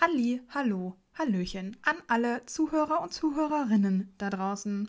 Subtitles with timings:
[0.00, 4.86] Halli, hallo, hallöchen an alle Zuhörer und Zuhörerinnen da draußen.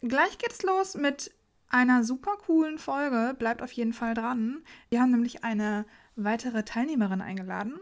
[0.00, 1.34] Gleich geht's los mit
[1.68, 3.34] einer super coolen Folge.
[3.38, 4.64] Bleibt auf jeden Fall dran.
[4.88, 5.84] Wir haben nämlich eine
[6.16, 7.78] weitere Teilnehmerin eingeladen.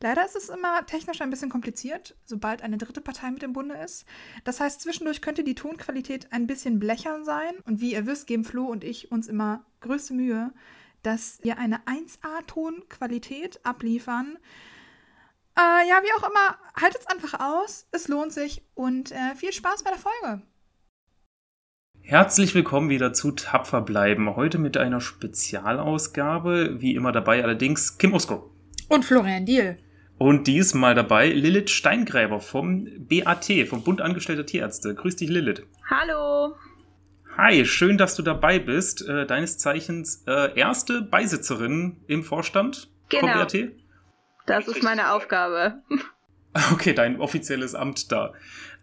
[0.00, 3.76] Leider ist es immer technisch ein bisschen kompliziert, sobald eine dritte Partei mit im Bunde
[3.76, 4.04] ist.
[4.42, 7.54] Das heißt, zwischendurch könnte die Tonqualität ein bisschen blechern sein.
[7.64, 10.52] Und wie ihr wisst, geben Flo und ich uns immer größte Mühe,
[11.04, 14.36] dass wir eine 1A-Tonqualität abliefern.
[15.56, 17.86] Äh, ja, wie auch immer, haltet es einfach aus.
[17.92, 20.42] Es lohnt sich und äh, viel Spaß bei der Folge.
[22.00, 24.34] Herzlich willkommen wieder zu Tapfer bleiben.
[24.34, 26.80] Heute mit einer Spezialausgabe.
[26.80, 28.50] Wie immer dabei allerdings Kim Usko.
[28.88, 29.78] Und Florian Diel.
[30.18, 34.94] Und diesmal dabei Lilith Steingräber vom BAT, vom Bund Angestellter Tierärzte.
[34.94, 35.64] Grüß dich, Lilith.
[35.88, 36.54] Hallo.
[37.36, 39.06] Hi, schön, dass du dabei bist.
[39.06, 43.28] Äh, deines Zeichens äh, erste Beisitzerin im Vorstand genau.
[43.28, 43.81] vom BAT.
[44.52, 45.82] Das ist meine Aufgabe.
[46.70, 48.34] Okay, dein offizielles Amt da.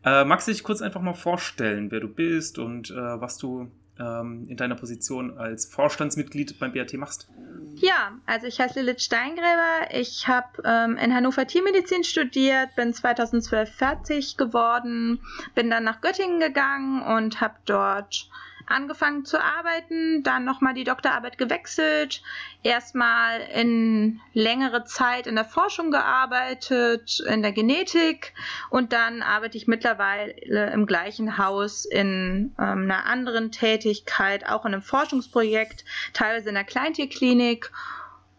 [0.04, 3.70] Äh, magst du dich kurz einfach mal vorstellen, wer du bist und äh, was du
[4.00, 7.30] ähm, in deiner Position als Vorstandsmitglied beim BAT machst?
[7.76, 9.94] Ja, also ich heiße Lilith Steingräber.
[9.94, 15.20] Ich habe ähm, in Hannover Tiermedizin studiert, bin 2012 fertig geworden,
[15.54, 18.32] bin dann nach Göttingen gegangen und habe dort
[18.70, 22.22] angefangen zu arbeiten, dann nochmal die Doktorarbeit gewechselt,
[22.64, 28.34] erstmal in längere Zeit in der Forschung gearbeitet, in der Genetik
[28.70, 34.74] und dann arbeite ich mittlerweile im gleichen Haus in ähm, einer anderen Tätigkeit, auch in
[34.74, 37.72] einem Forschungsprojekt, teilweise in der Kleintierklinik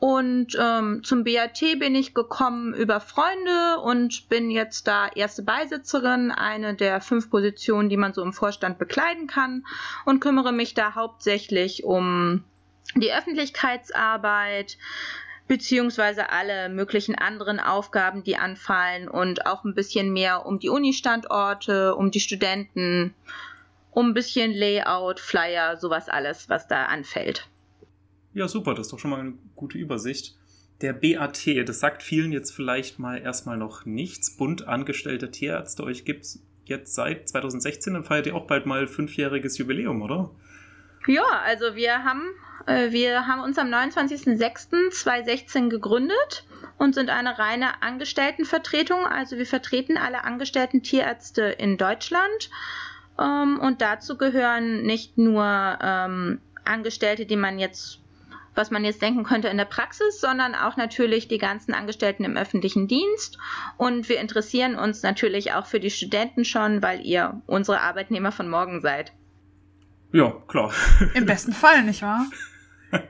[0.01, 6.31] und ähm, zum BAT bin ich gekommen über Freunde und bin jetzt da erste Beisitzerin,
[6.31, 9.67] eine der fünf Positionen, die man so im Vorstand bekleiden kann
[10.06, 12.45] und kümmere mich da hauptsächlich um
[12.97, 14.78] die Öffentlichkeitsarbeit
[15.47, 21.95] beziehungsweise alle möglichen anderen Aufgaben, die anfallen und auch ein bisschen mehr um die Uni-Standorte,
[21.95, 23.12] um die Studenten,
[23.91, 27.50] um ein bisschen Layout, Flyer, sowas alles, was da anfällt.
[28.33, 30.37] Ja, super, das ist doch schon mal eine gute Übersicht.
[30.83, 34.37] Der BAT, das sagt vielen jetzt vielleicht mal erstmal noch nichts.
[34.37, 38.87] Bund angestellter Tierärzte, euch gibt es jetzt seit 2016, dann feiert ihr auch bald mal
[38.87, 40.31] fünfjähriges Jubiläum, oder?
[41.07, 42.23] Ja, also wir haben,
[42.67, 46.47] äh, wir haben uns am 29.06.2016 gegründet
[46.79, 49.07] und sind eine reine Angestelltenvertretung.
[49.07, 52.51] Also wir vertreten alle angestellten Tierärzte in Deutschland.
[53.19, 58.01] Ähm, und dazu gehören nicht nur ähm, Angestellte, die man jetzt
[58.55, 62.37] was man jetzt denken könnte in der Praxis, sondern auch natürlich die ganzen Angestellten im
[62.37, 63.38] öffentlichen Dienst.
[63.77, 68.49] Und wir interessieren uns natürlich auch für die Studenten schon, weil ihr unsere Arbeitnehmer von
[68.49, 69.12] morgen seid.
[70.12, 70.72] Ja, klar.
[71.15, 72.27] Im besten Fall, nicht wahr?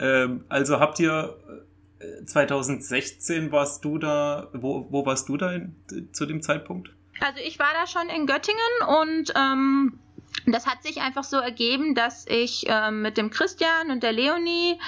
[0.00, 1.36] ähm, also habt ihr
[2.26, 5.74] 2016 äh, warst du da, wo, wo warst du da in,
[6.12, 6.90] zu dem Zeitpunkt?
[7.20, 9.98] Also ich war da schon in Göttingen und ähm,
[10.52, 14.78] das hat sich einfach so ergeben, dass ich ähm, mit dem Christian und der Leonie,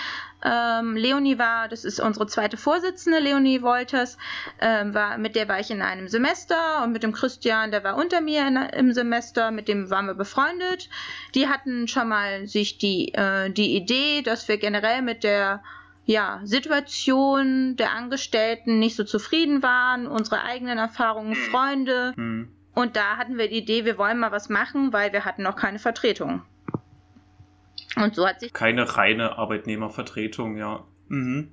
[0.43, 4.17] ähm, Leonie war, das ist unsere zweite Vorsitzende, Leonie Wolters,
[4.61, 7.97] ähm, war, mit der war ich in einem Semester und mit dem Christian, der war
[7.97, 10.89] unter mir in, im Semester, mit dem waren wir befreundet.
[11.35, 15.63] Die hatten schon mal sich die, äh, die Idee, dass wir generell mit der
[16.07, 21.51] ja, Situation der Angestellten nicht so zufrieden waren, unsere eigenen Erfahrungen, hm.
[21.51, 22.13] Freunde.
[22.17, 25.43] Mhm und da hatten wir die Idee, wir wollen mal was machen, weil wir hatten
[25.43, 26.43] noch keine Vertretung.
[27.97, 28.53] Und so hat sich.
[28.53, 30.85] Keine reine Arbeitnehmervertretung, ja.
[31.09, 31.49] Mhm.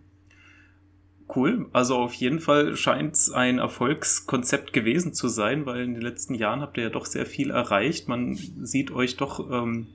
[1.36, 1.68] Cool.
[1.74, 6.36] Also auf jeden Fall scheint es ein Erfolgskonzept gewesen zu sein, weil in den letzten
[6.36, 8.08] Jahren habt ihr ja doch sehr viel erreicht.
[8.08, 9.88] Man sieht euch doch ähm,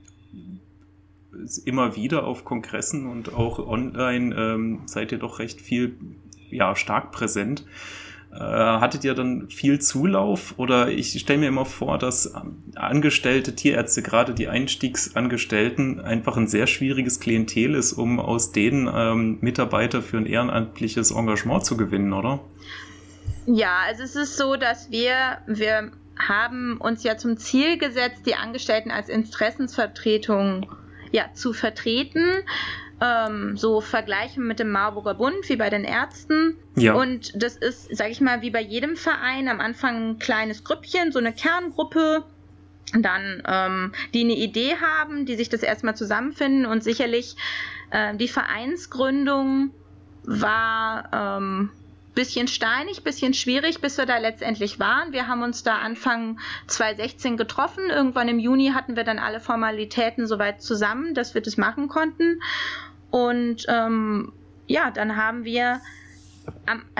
[1.65, 5.97] immer wieder auf Kongressen und auch online ähm, seid ihr doch recht viel,
[6.51, 7.65] ja, stark präsent.
[8.33, 10.55] Äh, hattet ihr dann viel Zulauf?
[10.57, 12.33] Oder ich stelle mir immer vor, dass
[12.75, 19.37] angestellte Tierärzte, gerade die Einstiegsangestellten, einfach ein sehr schwieriges Klientel ist, um aus denen ähm,
[19.41, 22.39] Mitarbeiter für ein ehrenamtliches Engagement zu gewinnen, oder?
[23.45, 28.35] Ja, also es ist so, dass wir, wir haben uns ja zum Ziel gesetzt, die
[28.35, 30.71] Angestellten als Interessensvertretung
[31.11, 32.25] ja, zu vertreten
[33.03, 36.55] ähm, so vergleichen mit dem Marburger Bund wie bei den Ärzten.
[36.75, 36.93] Ja.
[36.93, 41.11] Und das ist, sag ich mal, wie bei jedem Verein am Anfang ein kleines Grüppchen,
[41.11, 42.23] so eine Kerngruppe,
[42.93, 47.35] dann ähm, die eine Idee haben, die sich das erstmal zusammenfinden und sicherlich
[47.91, 49.71] äh, die Vereinsgründung
[50.23, 51.71] war ähm,
[52.13, 55.11] bisschen steinig, bisschen schwierig, bis wir da letztendlich waren.
[55.11, 57.89] Wir haben uns da Anfang 2016 getroffen.
[57.89, 62.39] Irgendwann im Juni hatten wir dann alle Formalitäten soweit zusammen, dass wir das machen konnten.
[63.13, 64.33] Und ähm,
[64.65, 65.81] ja, dann haben wir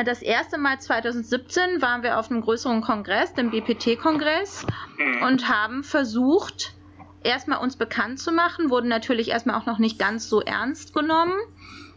[0.05, 4.63] das erste Mal 2017 waren wir auf einem größeren Kongress, dem BPT-Kongress,
[4.99, 5.23] mhm.
[5.23, 6.75] und haben versucht,
[7.23, 11.33] erstmal uns bekannt zu machen, wurden natürlich erstmal auch noch nicht ganz so ernst genommen.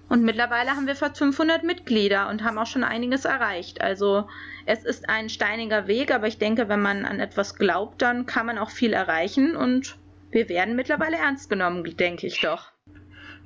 [0.08, 3.82] Und mittlerweile haben wir fast 500 Mitglieder und haben auch schon einiges erreicht.
[3.82, 4.28] Also
[4.64, 8.46] es ist ein steiniger Weg, aber ich denke, wenn man an etwas glaubt, dann kann
[8.46, 9.98] man auch viel erreichen und
[10.30, 12.72] wir werden mittlerweile ernst genommen, denke ich doch.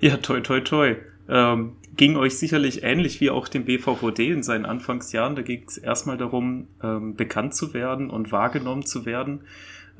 [0.00, 0.96] Ja, toi, toi, toi.
[1.28, 5.36] Ähm, ging euch sicherlich ähnlich wie auch dem BVVD in seinen Anfangsjahren.
[5.36, 9.42] Da ging es erstmal darum, ähm, bekannt zu werden und wahrgenommen zu werden.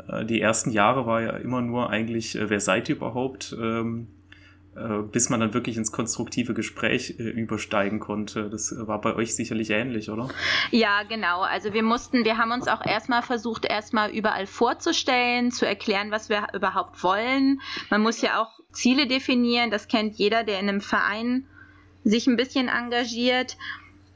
[0.08, 3.54] Äh, die ersten Jahre war ja immer nur eigentlich, äh, wer seid ihr überhaupt?
[3.60, 4.06] Ähm,
[4.76, 8.48] äh, bis man dann wirklich ins konstruktive Gespräch äh, übersteigen konnte.
[8.48, 10.28] Das war bei euch sicherlich ähnlich, oder?
[10.70, 11.42] Ja, genau.
[11.42, 16.28] Also wir mussten, wir haben uns auch erstmal versucht, erstmal überall vorzustellen, zu erklären, was
[16.28, 17.60] wir überhaupt wollen.
[17.90, 19.70] Man muss ja auch Ziele definieren.
[19.70, 21.46] Das kennt jeder, der in einem Verein
[22.04, 23.56] sich ein bisschen engagiert.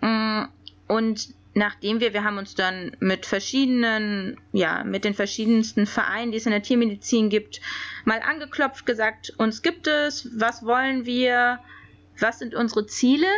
[0.00, 0.44] Mm,
[0.88, 6.38] und nachdem wir, wir haben uns dann mit verschiedenen, ja, mit den verschiedensten Vereinen, die
[6.38, 7.60] es in der Tiermedizin gibt,
[8.04, 11.60] mal angeklopft, gesagt, uns gibt es, was wollen wir,
[12.18, 13.28] was sind unsere Ziele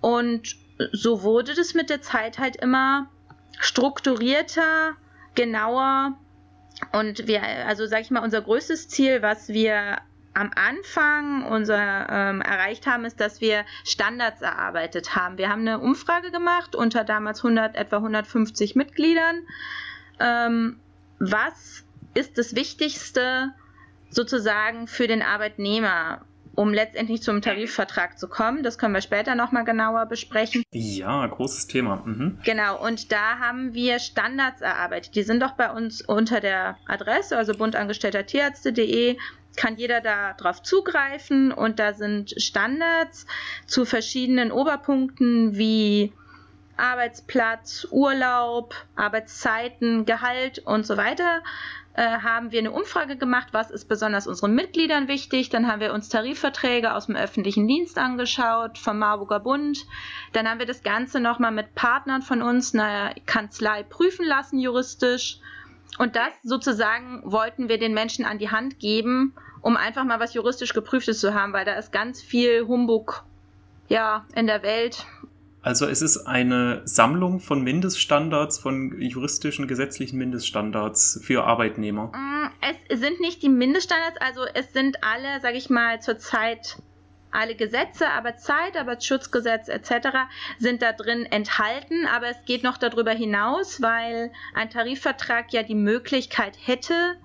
[0.00, 0.56] und
[0.92, 3.08] so wurde das mit der Zeit halt immer
[3.60, 4.96] strukturierter,
[5.34, 6.18] genauer
[6.92, 9.98] und wir, also sag ich mal, unser größtes Ziel, was wir
[10.34, 15.38] am Anfang unser ähm, erreicht haben, ist, dass wir Standards erarbeitet haben.
[15.38, 19.42] Wir haben eine Umfrage gemacht unter damals 100, etwa 150 Mitgliedern.
[20.20, 20.80] Ähm,
[21.18, 21.84] was
[22.14, 23.52] ist das Wichtigste
[24.10, 26.22] sozusagen für den Arbeitnehmer,
[26.54, 28.62] um letztendlich zum Tarifvertrag zu kommen?
[28.62, 30.62] Das können wir später nochmal genauer besprechen.
[30.72, 32.02] Ja, großes Thema.
[32.04, 32.38] Mhm.
[32.44, 35.14] Genau, und da haben wir Standards erarbeitet.
[35.14, 39.16] Die sind doch bei uns unter der Adresse, also bundangestelltertierärzte.de
[39.56, 43.26] kann jeder da drauf zugreifen und da sind Standards
[43.66, 46.12] zu verschiedenen Oberpunkten wie
[46.76, 51.42] Arbeitsplatz, Urlaub, Arbeitszeiten, Gehalt und so weiter.
[51.94, 55.50] Äh, haben wir eine Umfrage gemacht, was ist besonders unseren Mitgliedern wichtig.
[55.50, 59.86] Dann haben wir uns Tarifverträge aus dem öffentlichen Dienst angeschaut, vom Marburger Bund.
[60.32, 65.38] Dann haben wir das Ganze nochmal mit Partnern von uns, einer Kanzlei, prüfen lassen juristisch
[65.98, 70.34] und das sozusagen wollten wir den Menschen an die Hand geben, um einfach mal was
[70.34, 73.24] juristisch geprüftes zu haben, weil da ist ganz viel Humbug
[73.88, 75.06] ja in der Welt.
[75.62, 82.06] Also es ist eine Sammlung von Mindeststandards, von juristischen, gesetzlichen Mindeststandards für Arbeitnehmer.
[82.08, 82.50] Mm,
[82.88, 86.78] es sind nicht die Mindeststandards, also es sind alle, sage ich mal, zurzeit
[87.32, 90.08] alle Gesetze, Arbeitszeit, Arbeitsschutzgesetz etc.
[90.58, 95.74] sind da drin enthalten, aber es geht noch darüber hinaus, weil ein Tarifvertrag ja die
[95.74, 97.16] Möglichkeit hätte,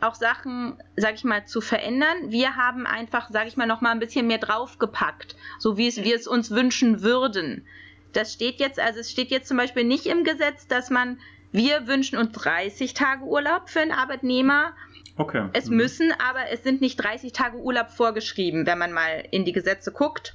[0.00, 2.30] auch Sachen, sag ich mal, zu verändern.
[2.30, 6.02] Wir haben einfach, sag ich mal, noch mal ein bisschen mehr draufgepackt, so wie es
[6.02, 7.66] wir es uns wünschen würden.
[8.12, 11.20] Das steht jetzt, also es steht jetzt zum Beispiel nicht im Gesetz, dass man,
[11.52, 14.72] wir wünschen uns 30 Tage Urlaub für einen Arbeitnehmer
[15.20, 15.50] Okay.
[15.52, 15.76] Es mhm.
[15.76, 19.92] müssen, aber es sind nicht 30 Tage Urlaub vorgeschrieben, wenn man mal in die Gesetze
[19.92, 20.34] guckt.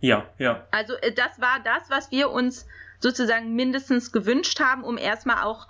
[0.00, 0.64] Ja, ja.
[0.70, 2.66] Also äh, das war das, was wir uns
[3.00, 5.66] sozusagen mindestens gewünscht haben, um erstmal auch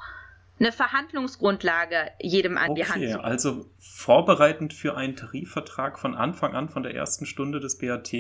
[0.61, 3.21] eine Verhandlungsgrundlage jedem an okay, die Hand zu geben.
[3.21, 8.13] Also vorbereitend für einen Tarifvertrag von Anfang an, von der ersten Stunde des BAT,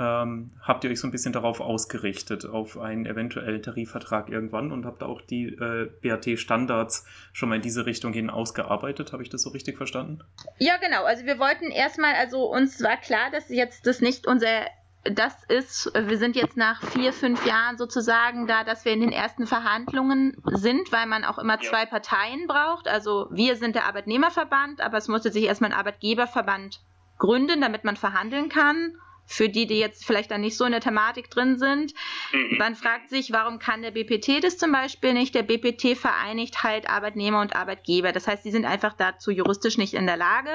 [0.00, 4.86] ähm, habt ihr euch so ein bisschen darauf ausgerichtet, auf einen eventuellen Tarifvertrag irgendwann und
[4.86, 9.12] habt auch die äh, BAT-Standards schon mal in diese Richtung hin ausgearbeitet.
[9.12, 10.24] Habe ich das so richtig verstanden?
[10.58, 11.04] Ja, genau.
[11.04, 14.66] Also wir wollten erstmal, also uns war klar, dass jetzt das nicht unser
[15.04, 19.12] das ist, wir sind jetzt nach vier, fünf Jahren sozusagen da, dass wir in den
[19.12, 21.70] ersten Verhandlungen sind, weil man auch immer ja.
[21.70, 22.86] zwei Parteien braucht.
[22.86, 26.80] Also wir sind der Arbeitnehmerverband, aber es musste sich erstmal ein Arbeitgeberverband
[27.18, 28.94] gründen, damit man verhandeln kann
[29.30, 31.94] für die, die jetzt vielleicht dann nicht so in der Thematik drin sind.
[32.32, 32.58] Mhm.
[32.58, 35.36] Man fragt sich, warum kann der BPT das zum Beispiel nicht?
[35.36, 38.10] Der BPT vereinigt halt Arbeitnehmer und Arbeitgeber.
[38.10, 40.50] Das heißt, die sind einfach dazu juristisch nicht in der Lage.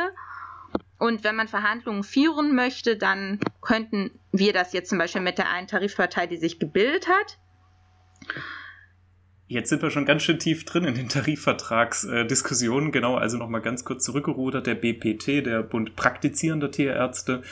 [0.99, 5.49] Und wenn man Verhandlungen führen möchte, dann könnten wir das jetzt zum Beispiel mit der
[5.49, 7.37] einen Tarifpartei, die sich gebildet hat.
[9.47, 12.91] Jetzt sind wir schon ganz schön tief drin in den Tarifvertragsdiskussionen.
[12.91, 14.65] Genau, also nochmal ganz kurz zurückgerudert.
[14.65, 17.43] Der BPT, der Bund praktizierender Tierärzte,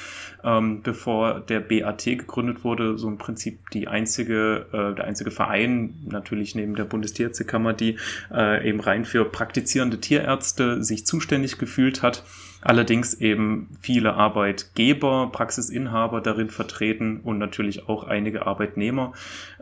[0.43, 5.93] ähm, bevor der BAT gegründet wurde, so im Prinzip die einzige, äh, der einzige Verein,
[6.09, 7.99] natürlich neben der Bundestierärztekammer, die
[8.33, 12.23] äh, eben rein für praktizierende Tierärzte sich zuständig gefühlt hat
[12.63, 19.13] allerdings eben viele Arbeitgeber, Praxisinhaber darin vertreten und natürlich auch einige Arbeitnehmer.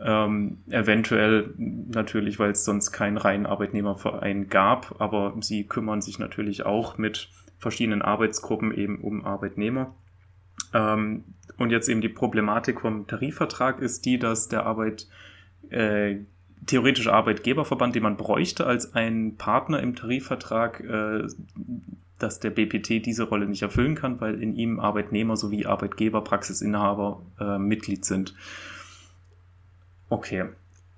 [0.02, 6.64] Ähm, eventuell natürlich, weil es sonst keinen reinen Arbeitnehmerverein gab, aber sie kümmern sich natürlich
[6.64, 7.28] auch mit
[7.58, 9.94] verschiedenen Arbeitsgruppen eben um Arbeitnehmer.
[10.74, 11.24] Ähm,
[11.56, 15.06] und jetzt eben die Problematik vom Tarifvertrag ist die, dass der Arbeit,
[15.70, 16.16] äh,
[16.66, 21.26] theoretische Arbeitgeberverband, den man bräuchte als ein Partner im Tarifvertrag, äh,
[22.22, 27.22] dass der BPT diese Rolle nicht erfüllen kann, weil in ihm Arbeitnehmer sowie Arbeitgeber, Praxisinhaber
[27.40, 28.34] äh, Mitglied sind.
[30.08, 30.44] Okay.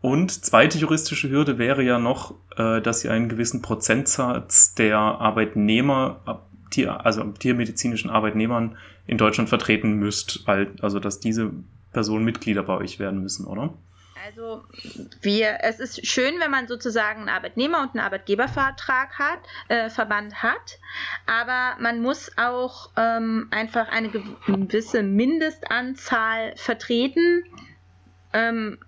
[0.01, 6.43] Und zweite juristische Hürde wäre ja noch, äh, dass ihr einen gewissen Prozentsatz der Arbeitnehmer,
[6.71, 8.77] Tier, also tiermedizinischen Arbeitnehmern
[9.07, 11.53] in Deutschland vertreten müsst, also dass diese
[11.93, 13.73] Personen Mitglieder bei euch werden müssen, oder?
[14.25, 14.63] Also
[15.21, 20.43] wir, es ist schön, wenn man sozusagen einen Arbeitnehmer- und einen Arbeitgebervertrag hat, äh, Verband
[20.43, 20.79] hat,
[21.27, 27.45] aber man muss auch ähm, einfach eine gewisse Mindestanzahl vertreten.
[28.33, 28.79] Ähm,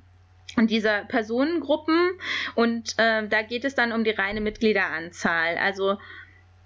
[0.59, 2.13] dieser Personengruppen
[2.55, 5.59] und äh, da geht es dann um die reine Mitgliederanzahl.
[5.59, 5.99] Also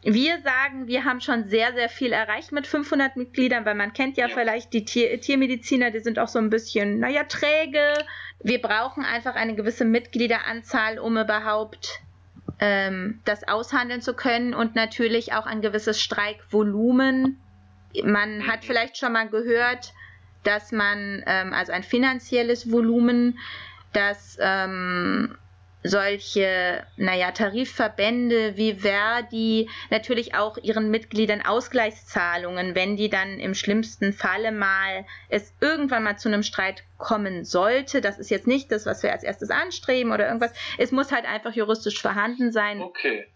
[0.03, 4.17] wir sagen, wir haben schon sehr, sehr viel erreicht mit 500 Mitgliedern, weil man kennt
[4.17, 4.35] ja, ja.
[4.35, 7.95] vielleicht die Tier Tiermediziner, die sind auch so ein bisschen, naja, träge.
[8.43, 12.01] Wir brauchen einfach eine gewisse Mitgliederanzahl, um überhaupt
[12.61, 17.39] ähm, das aushandeln zu können und natürlich auch ein gewisses Streikvolumen.
[18.03, 19.93] Man hat vielleicht schon mal gehört,
[20.45, 23.39] dass man, ähm, also ein finanzielles Volumen,
[23.93, 25.37] dass ähm,
[25.83, 34.13] solche, naja, Tarifverbände wie Verdi natürlich auch ihren Mitgliedern Ausgleichszahlungen, wenn die dann im schlimmsten
[34.13, 38.01] Falle mal es irgendwann mal zu einem Streit kommen sollte.
[38.01, 40.53] Das ist jetzt nicht das, was wir als erstes anstreben oder irgendwas.
[40.77, 42.83] Es muss halt einfach juristisch vorhanden sein.
[42.83, 43.27] Okay.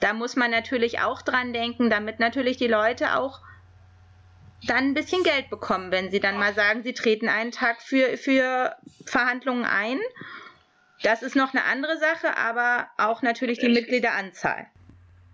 [0.00, 3.40] Da muss man natürlich auch dran denken, damit natürlich die Leute auch
[4.66, 8.16] dann ein bisschen Geld bekommen, wenn sie dann mal sagen, sie treten einen Tag für,
[8.18, 8.74] für
[9.06, 9.98] Verhandlungen ein
[11.02, 14.66] das ist noch eine andere Sache, aber auch natürlich die Mitgliederanzahl.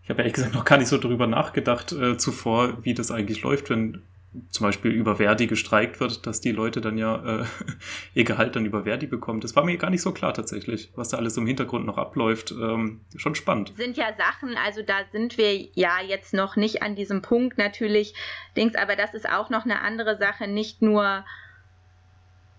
[0.03, 3.43] Ich habe ehrlich gesagt noch gar nicht so darüber nachgedacht äh, zuvor, wie das eigentlich
[3.43, 4.03] läuft, wenn
[4.49, 7.45] zum Beispiel über Verdi gestreikt wird, dass die Leute dann ja äh,
[8.15, 9.41] ihr Gehalt dann über Verdi bekommen.
[9.41, 12.51] Das war mir gar nicht so klar tatsächlich, was da alles im Hintergrund noch abläuft.
[12.53, 13.73] Ähm, schon spannend.
[13.77, 18.15] Sind ja Sachen, also da sind wir ja jetzt noch nicht an diesem Punkt natürlich,
[18.57, 21.25] Dings, aber das ist auch noch eine andere Sache, nicht nur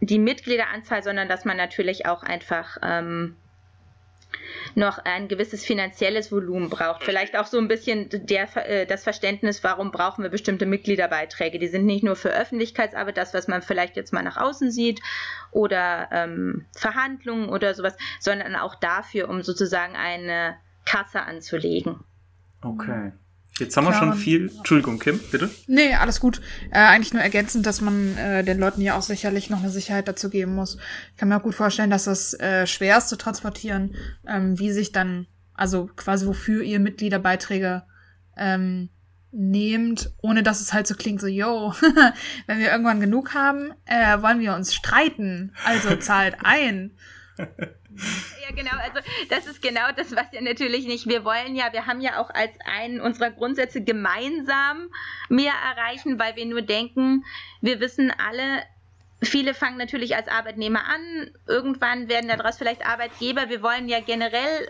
[0.06, 3.36] die Mitgliederanzahl, sondern dass man natürlich auch einfach ähm,
[4.76, 7.04] noch ein gewisses finanzielles Volumen braucht.
[7.04, 11.60] Vielleicht auch so ein bisschen der, äh, das Verständnis, warum brauchen wir bestimmte Mitgliederbeiträge.
[11.60, 15.02] Die sind nicht nur für Öffentlichkeitsarbeit, das, was man vielleicht jetzt mal nach außen sieht,
[15.52, 20.56] oder ähm, Verhandlungen oder sowas, sondern auch dafür, um sozusagen eine
[20.86, 22.04] Kasse anzulegen.
[22.62, 23.12] Okay.
[23.60, 24.52] Jetzt haben wir schon viel.
[24.58, 25.50] Entschuldigung, Kim, bitte.
[25.68, 26.42] Nee, alles gut.
[26.72, 30.08] Äh, eigentlich nur ergänzend, dass man äh, den Leuten ja auch sicherlich noch eine Sicherheit
[30.08, 30.78] dazu geben muss.
[31.12, 33.96] Ich kann mir auch gut vorstellen, dass das äh, schwer ist zu transportieren,
[34.28, 37.84] ähm, wie sich dann, also quasi wofür ihr Mitgliederbeiträge
[38.38, 38.90] ähm,
[39.32, 41.74] nehmt, ohne dass es halt so klingt, so, yo,
[42.48, 45.54] wenn wir irgendwann genug haben, äh, wollen wir uns streiten.
[45.64, 46.92] Also zahlt ein.
[47.98, 48.72] Ja, genau.
[48.84, 51.08] Also das ist genau das, was wir natürlich nicht.
[51.08, 54.90] Wir wollen ja, wir haben ja auch als einen unserer Grundsätze gemeinsam
[55.30, 57.24] mehr erreichen, weil wir nur denken,
[57.62, 58.64] wir wissen alle,
[59.22, 63.50] viele fangen natürlich als Arbeitnehmer an, irgendwann werden daraus vielleicht Arbeitgeber.
[63.50, 64.70] Wir wollen ja generell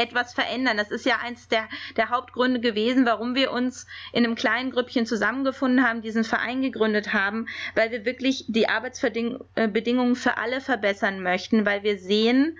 [0.00, 0.76] etwas verändern.
[0.76, 5.06] Das ist ja eins der, der Hauptgründe gewesen, warum wir uns in einem kleinen Grüppchen
[5.06, 11.66] zusammengefunden haben, diesen Verein gegründet haben, weil wir wirklich die Arbeitsbedingungen für alle verbessern möchten,
[11.66, 12.56] weil wir sehen,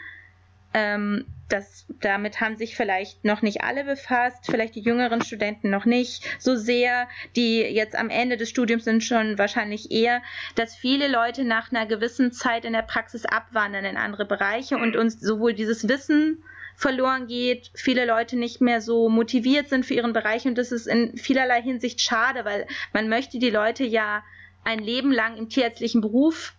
[0.73, 5.85] ähm, das, damit haben sich vielleicht noch nicht alle befasst, vielleicht die jüngeren Studenten noch
[5.85, 10.23] nicht so sehr, die jetzt am Ende des Studiums sind schon wahrscheinlich eher,
[10.55, 14.97] dass viele Leute nach einer gewissen Zeit in der Praxis abwandern in andere Bereiche und
[14.97, 16.45] uns sowohl dieses Wissen
[16.81, 20.87] verloren geht, viele Leute nicht mehr so motiviert sind für ihren Bereich und das ist
[20.87, 24.23] in vielerlei Hinsicht schade, weil man möchte die Leute ja
[24.65, 26.55] ein Leben lang im tierärztlichen Beruf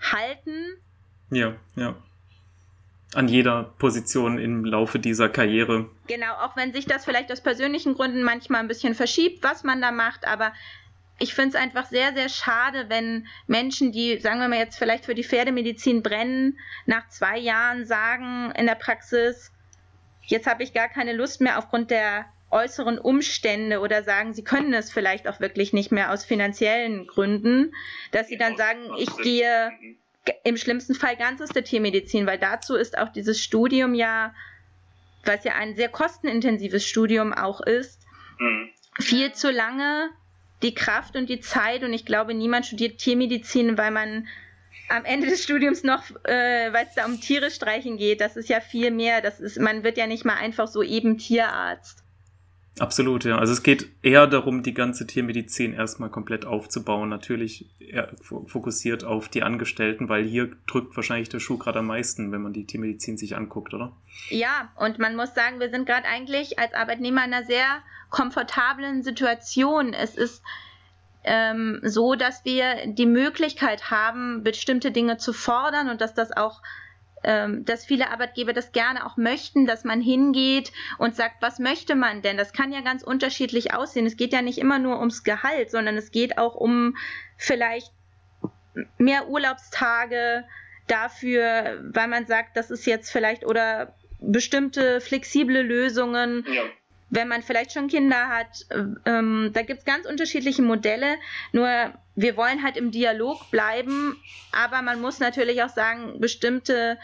[0.00, 0.78] halten.
[1.30, 1.94] Ja, ja.
[3.12, 5.90] An jeder Position im Laufe dieser Karriere.
[6.06, 9.82] Genau, auch wenn sich das vielleicht aus persönlichen Gründen manchmal ein bisschen verschiebt, was man
[9.82, 10.54] da macht, aber
[11.20, 15.04] ich finde es einfach sehr, sehr schade, wenn Menschen, die, sagen wir mal jetzt vielleicht
[15.04, 19.52] für die Pferdemedizin brennen, nach zwei Jahren sagen in der Praxis,
[20.22, 24.72] jetzt habe ich gar keine Lust mehr aufgrund der äußeren Umstände oder sagen, sie können
[24.72, 27.74] es vielleicht auch wirklich nicht mehr aus finanziellen Gründen,
[28.12, 29.70] dass sie dann sagen, ich gehe
[30.42, 34.34] im schlimmsten Fall ganz aus der Tiermedizin, weil dazu ist auch dieses Studium ja,
[35.24, 38.00] was ja ein sehr kostenintensives Studium auch ist,
[38.38, 38.70] mhm.
[38.98, 40.10] viel zu lange
[40.62, 44.26] die Kraft und die Zeit und ich glaube, niemand studiert Tiermedizin, weil man
[44.88, 48.48] am Ende des Studiums noch, äh, weil es da um Tiere streichen geht, das ist
[48.48, 49.20] ja viel mehr.
[49.20, 52.04] Das ist, man wird ja nicht mal einfach so eben Tierarzt.
[52.78, 53.38] Absolut, ja.
[53.38, 57.08] Also es geht eher darum, die ganze Tiermedizin erstmal komplett aufzubauen.
[57.08, 57.68] Natürlich
[58.22, 62.52] fokussiert auf die Angestellten, weil hier drückt wahrscheinlich der Schuh gerade am meisten, wenn man
[62.52, 63.92] die Tiermedizin sich anguckt, oder?
[64.28, 69.02] Ja, und man muss sagen, wir sind gerade eigentlich als Arbeitnehmer in einer sehr komfortablen
[69.02, 69.92] Situation.
[69.92, 70.42] Es ist
[71.24, 76.62] ähm, so, dass wir die Möglichkeit haben, bestimmte Dinge zu fordern und dass das auch
[77.22, 81.94] ähm, dass viele Arbeitgeber das gerne auch möchten, dass man hingeht und sagt, was möchte
[81.94, 82.36] man denn?
[82.36, 84.06] Das kann ja ganz unterschiedlich aussehen.
[84.06, 86.96] Es geht ja nicht immer nur ums Gehalt, sondern es geht auch um
[87.36, 87.92] vielleicht
[88.98, 90.44] mehr Urlaubstage
[90.86, 96.44] dafür, weil man sagt, das ist jetzt vielleicht oder bestimmte flexible Lösungen.
[96.52, 96.62] Ja
[97.10, 98.66] wenn man vielleicht schon Kinder hat.
[99.04, 101.16] Ähm, da gibt es ganz unterschiedliche Modelle.
[101.52, 104.16] Nur wir wollen halt im Dialog bleiben,
[104.52, 106.98] aber man muss natürlich auch sagen, bestimmte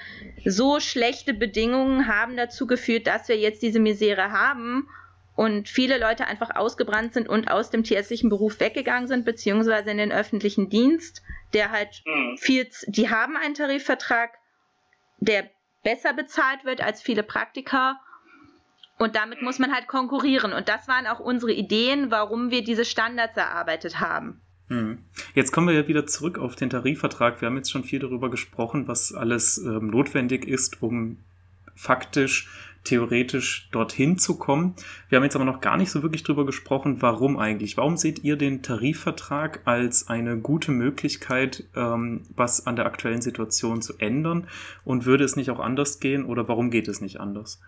[0.44, 4.88] so schlechte Bedingungen haben dazu geführt, dass wir jetzt diese Misere haben
[5.34, 9.98] und viele Leute einfach ausgebrannt sind und aus dem tierärztlichen Beruf weggegangen sind, beziehungsweise in
[9.98, 11.22] den öffentlichen Dienst,
[11.52, 12.36] der halt mhm.
[12.38, 14.30] viel, die haben einen Tarifvertrag,
[15.18, 15.50] der
[15.82, 18.00] besser bezahlt wird als viele Praktiker
[18.98, 20.52] und damit muss man halt konkurrieren.
[20.52, 24.40] Und das waren auch unsere Ideen, warum wir diese Standards erarbeitet haben.
[24.68, 24.98] Hm.
[25.34, 27.40] Jetzt kommen wir ja wieder zurück auf den Tarifvertrag.
[27.40, 31.18] Wir haben jetzt schon viel darüber gesprochen, was alles ähm, notwendig ist, um
[31.74, 32.48] faktisch,
[32.82, 34.74] theoretisch dorthin zu kommen.
[35.08, 37.76] Wir haben jetzt aber noch gar nicht so wirklich darüber gesprochen, warum eigentlich.
[37.76, 43.82] Warum seht ihr den Tarifvertrag als eine gute Möglichkeit, ähm, was an der aktuellen Situation
[43.82, 44.48] zu ändern?
[44.84, 47.60] Und würde es nicht auch anders gehen oder warum geht es nicht anders?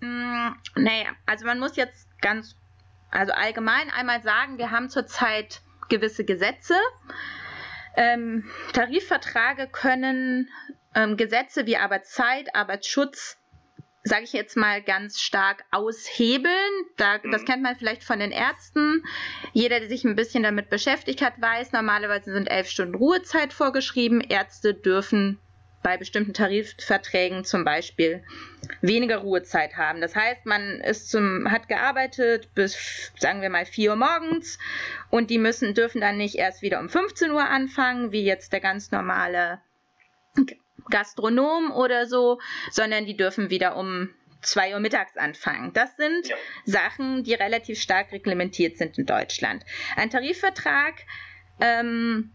[0.00, 2.56] Mm, naja, also man muss jetzt ganz,
[3.10, 6.74] also allgemein einmal sagen, wir haben zurzeit gewisse Gesetze.
[7.96, 10.48] Ähm, Tarifverträge können
[10.94, 13.38] ähm, Gesetze wie Arbeitszeit, Arbeitsschutz,
[14.04, 16.54] sage ich jetzt mal ganz stark aushebeln.
[16.96, 17.46] Da, das mhm.
[17.46, 19.04] kennt man vielleicht von den Ärzten.
[19.52, 24.20] Jeder, der sich ein bisschen damit beschäftigt hat, weiß, normalerweise sind elf Stunden Ruhezeit vorgeschrieben.
[24.20, 25.40] Ärzte dürfen
[25.88, 28.22] bei bestimmten Tarifverträgen zum Beispiel
[28.82, 30.02] weniger Ruhezeit haben.
[30.02, 34.58] Das heißt, man ist zum, hat gearbeitet bis, sagen wir mal, 4 Uhr morgens
[35.08, 38.60] und die müssen, dürfen dann nicht erst wieder um 15 Uhr anfangen, wie jetzt der
[38.60, 39.62] ganz normale
[40.90, 42.38] Gastronom oder so,
[42.70, 44.10] sondern die dürfen wieder um
[44.42, 45.72] 2 Uhr mittags anfangen.
[45.72, 46.36] Das sind ja.
[46.66, 49.64] Sachen, die relativ stark reglementiert sind in Deutschland.
[49.96, 50.96] Ein Tarifvertrag
[51.62, 52.34] ähm,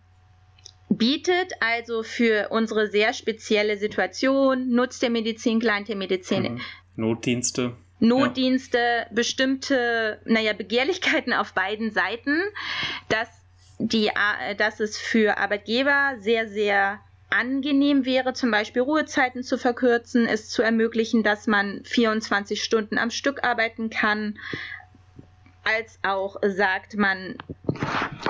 [0.97, 6.61] bietet also für unsere sehr spezielle Situation, Nutz der Medizin, Kleintiermedizin, mhm.
[6.95, 7.75] Notdienste.
[7.99, 9.05] Notdienste, ja.
[9.11, 12.41] bestimmte, naja, Begehrlichkeiten auf beiden Seiten,
[13.07, 13.29] dass,
[13.79, 14.11] die,
[14.57, 20.61] dass es für Arbeitgeber sehr, sehr angenehm wäre, zum Beispiel Ruhezeiten zu verkürzen, es zu
[20.61, 24.37] ermöglichen, dass man 24 Stunden am Stück arbeiten kann,
[25.63, 27.37] als auch sagt man,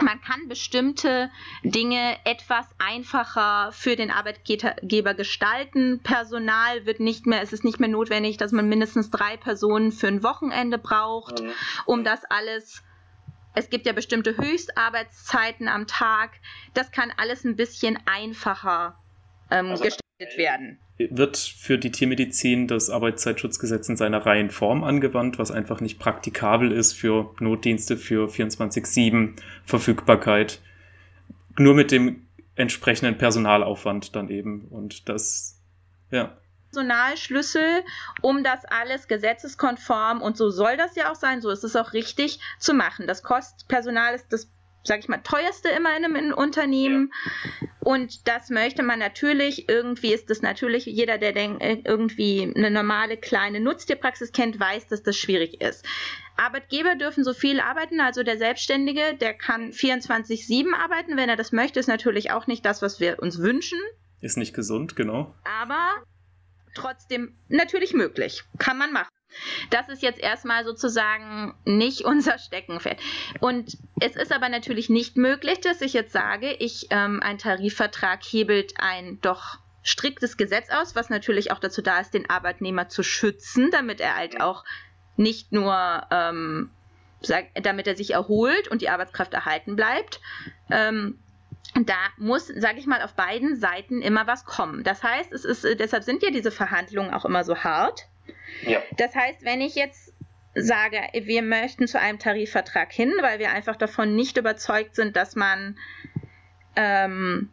[0.01, 1.29] man kann bestimmte
[1.63, 6.01] Dinge etwas einfacher für den Arbeitgeber gestalten.
[6.03, 10.07] Personal wird nicht mehr, es ist nicht mehr notwendig, dass man mindestens drei Personen für
[10.07, 11.51] ein Wochenende braucht, mhm.
[11.85, 12.83] um das alles
[13.55, 16.31] es gibt ja bestimmte Höchstarbeitszeiten am Tag.
[16.73, 18.97] Das kann alles ein bisschen einfacher
[19.51, 20.03] ähm, also, gestaltet
[20.37, 25.99] werden wird für die Tiermedizin das Arbeitszeitschutzgesetz in seiner reinen Form angewandt, was einfach nicht
[25.99, 30.59] praktikabel ist für Notdienste, für 24-7 Verfügbarkeit.
[31.57, 34.67] Nur mit dem entsprechenden Personalaufwand dann eben.
[34.69, 35.59] Und das,
[36.11, 36.37] ja.
[36.71, 37.83] Personalschlüssel,
[38.21, 41.93] um das alles gesetzeskonform und so soll das ja auch sein, so ist es auch
[41.93, 43.05] richtig zu machen.
[43.05, 44.49] Das kostet Personal ist das
[44.83, 47.11] sag ich mal, teuerste immer in einem Unternehmen.
[47.61, 47.67] Ja.
[47.79, 52.71] Und das möchte man natürlich, irgendwie ist das natürlich, jeder, der denk, äh, irgendwie eine
[52.71, 55.85] normale kleine Nutztierpraxis kennt, weiß, dass das schwierig ist.
[56.35, 61.51] Arbeitgeber dürfen so viel arbeiten, also der Selbstständige, der kann 24-7 arbeiten, wenn er das
[61.51, 63.79] möchte, ist natürlich auch nicht das, was wir uns wünschen.
[64.19, 65.35] Ist nicht gesund, genau.
[65.61, 66.03] Aber
[66.73, 68.43] trotzdem natürlich möglich.
[68.57, 69.09] Kann man machen.
[69.69, 72.99] Das ist jetzt erstmal sozusagen nicht unser Steckenpferd.
[73.39, 78.23] Und es ist aber natürlich nicht möglich, dass ich jetzt sage, ich ähm, ein Tarifvertrag
[78.23, 83.03] hebelt ein doch striktes Gesetz aus, was natürlich auch dazu da ist, den Arbeitnehmer zu
[83.03, 84.63] schützen, damit er halt auch
[85.17, 86.71] nicht nur ähm,
[87.61, 90.19] damit er sich erholt und die Arbeitskraft erhalten bleibt.
[90.69, 91.19] Ähm,
[91.73, 94.83] da muss, sage ich mal, auf beiden Seiten immer was kommen.
[94.83, 98.07] Das heißt, es ist, deshalb sind ja diese Verhandlungen auch immer so hart,
[98.65, 98.81] ja.
[98.97, 100.13] Das heißt, wenn ich jetzt
[100.55, 105.35] sage, wir möchten zu einem Tarifvertrag hin, weil wir einfach davon nicht überzeugt sind, dass
[105.35, 105.77] man,
[106.75, 107.49] ähm,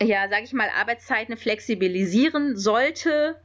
[0.00, 3.40] ja, sage ich mal, Arbeitszeiten flexibilisieren sollte,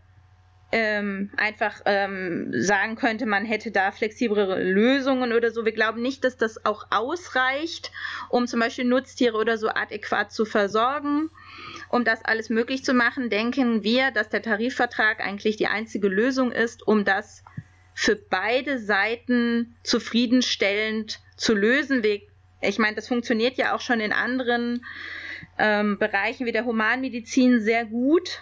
[0.75, 5.65] ähm, einfach ähm, sagen könnte, man hätte da flexiblere Lösungen oder so.
[5.65, 7.91] Wir glauben nicht, dass das auch ausreicht,
[8.29, 11.29] um zum Beispiel Nutztiere oder so adäquat zu versorgen.
[11.89, 16.51] Um das alles möglich zu machen, denken wir, dass der Tarifvertrag eigentlich die einzige Lösung
[16.51, 17.43] ist, um das
[17.93, 22.01] für beide Seiten zufriedenstellend zu lösen.
[22.61, 24.83] Ich meine, das funktioniert ja auch schon in anderen
[25.59, 28.41] ähm, Bereichen wie der Humanmedizin sehr gut.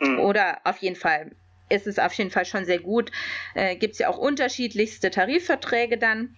[0.00, 0.20] Mhm.
[0.20, 1.32] Oder auf jeden Fall
[1.70, 3.10] ist es auf jeden Fall schon sehr gut.
[3.54, 6.36] Äh, Gibt es ja auch unterschiedlichste Tarifverträge dann.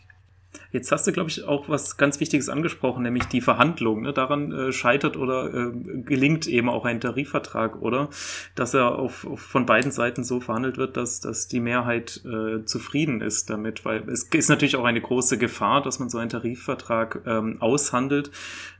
[0.71, 4.03] Jetzt hast du, glaube ich, auch was ganz Wichtiges angesprochen, nämlich die Verhandlung.
[4.03, 4.13] Ne?
[4.13, 5.71] Daran äh, scheitert oder äh,
[6.05, 8.09] gelingt eben auch ein Tarifvertrag, oder?
[8.55, 12.65] Dass er auf, auf, von beiden Seiten so verhandelt wird, dass, dass die Mehrheit äh,
[12.65, 13.85] zufrieden ist damit.
[13.85, 18.31] Weil es ist natürlich auch eine große Gefahr, dass man so einen Tarifvertrag ähm, aushandelt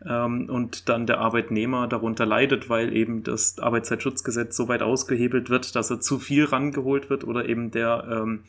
[0.07, 5.77] ähm, und dann der Arbeitnehmer darunter leidet, weil eben das Arbeitszeitschutzgesetz so weit ausgehebelt wird,
[5.77, 8.45] dass er zu viel rangeholt wird oder eben der ähm,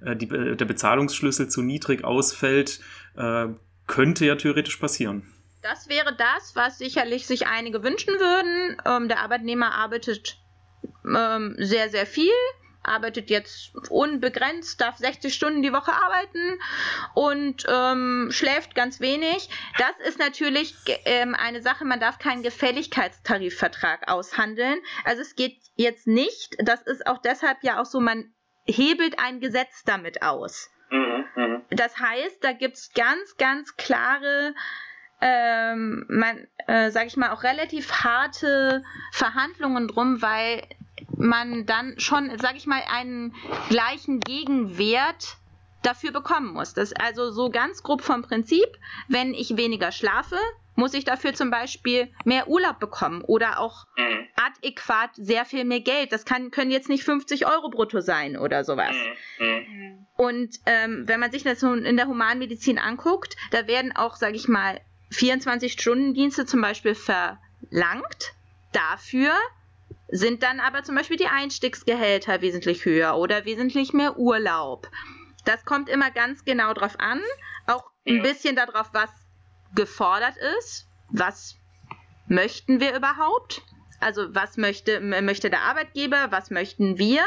[0.00, 2.67] äh, die, äh, der Bezahlungsschlüssel zu niedrig ausfällt,
[3.16, 3.46] äh,
[3.86, 5.32] könnte ja theoretisch passieren.
[5.62, 8.80] Das wäre das, was sicherlich sich einige wünschen würden.
[8.84, 10.38] Ähm, der Arbeitnehmer arbeitet
[11.04, 12.32] ähm, sehr, sehr viel,
[12.82, 16.60] arbeitet jetzt unbegrenzt, darf 60 Stunden die Woche arbeiten
[17.14, 19.48] und ähm, schläft ganz wenig.
[19.78, 24.78] Das ist natürlich ähm, eine Sache, man darf keinen Gefälligkeitstarifvertrag aushandeln.
[25.04, 28.32] Also es geht jetzt nicht, das ist auch deshalb ja auch so, man
[28.64, 30.70] hebelt ein Gesetz damit aus.
[30.90, 31.57] Mhm, mh.
[31.70, 34.54] Das heißt, da gibt es ganz, ganz klare,
[35.20, 40.62] ähm, man, äh, sag ich mal, auch relativ harte Verhandlungen drum, weil
[41.16, 43.34] man dann schon, sag ich mal, einen
[43.68, 45.36] gleichen Gegenwert
[45.82, 46.74] dafür bekommen muss.
[46.74, 48.66] Das ist also so ganz grob vom Prinzip,
[49.08, 50.38] wenn ich weniger schlafe,
[50.78, 54.28] muss ich dafür zum Beispiel mehr Urlaub bekommen oder auch mhm.
[54.36, 56.12] adäquat sehr viel mehr Geld.
[56.12, 58.94] Das kann, können jetzt nicht 50 Euro brutto sein oder sowas.
[59.40, 59.46] Mhm.
[59.46, 60.06] mhm.
[60.16, 64.46] Und ähm, wenn man sich das in der Humanmedizin anguckt, da werden auch, sage ich
[64.48, 64.80] mal,
[65.12, 68.34] 24-Stunden-Dienste zum Beispiel verlangt.
[68.72, 69.32] Dafür
[70.08, 74.88] sind dann aber zum Beispiel die Einstiegsgehälter wesentlich höher oder wesentlich mehr Urlaub.
[75.44, 77.20] Das kommt immer ganz genau drauf an.
[77.66, 79.10] Auch ein bisschen darauf, was
[79.74, 80.86] gefordert ist.
[81.10, 81.56] Was
[82.26, 83.62] möchten wir überhaupt?
[84.00, 87.22] Also was möchte, möchte der Arbeitgeber, was möchten wir?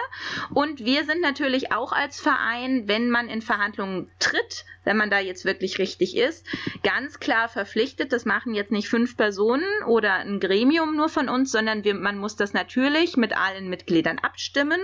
[0.53, 5.19] Und wir sind natürlich auch als Verein, wenn man in Verhandlungen tritt, wenn man da
[5.19, 6.45] jetzt wirklich richtig ist,
[6.81, 8.13] ganz klar verpflichtet.
[8.13, 12.17] Das machen jetzt nicht fünf Personen oder ein Gremium nur von uns, sondern wir, man
[12.17, 14.79] muss das natürlich mit allen Mitgliedern abstimmen.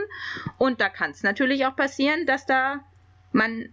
[0.58, 2.82] Und da kann es natürlich auch passieren, dass da
[3.32, 3.70] man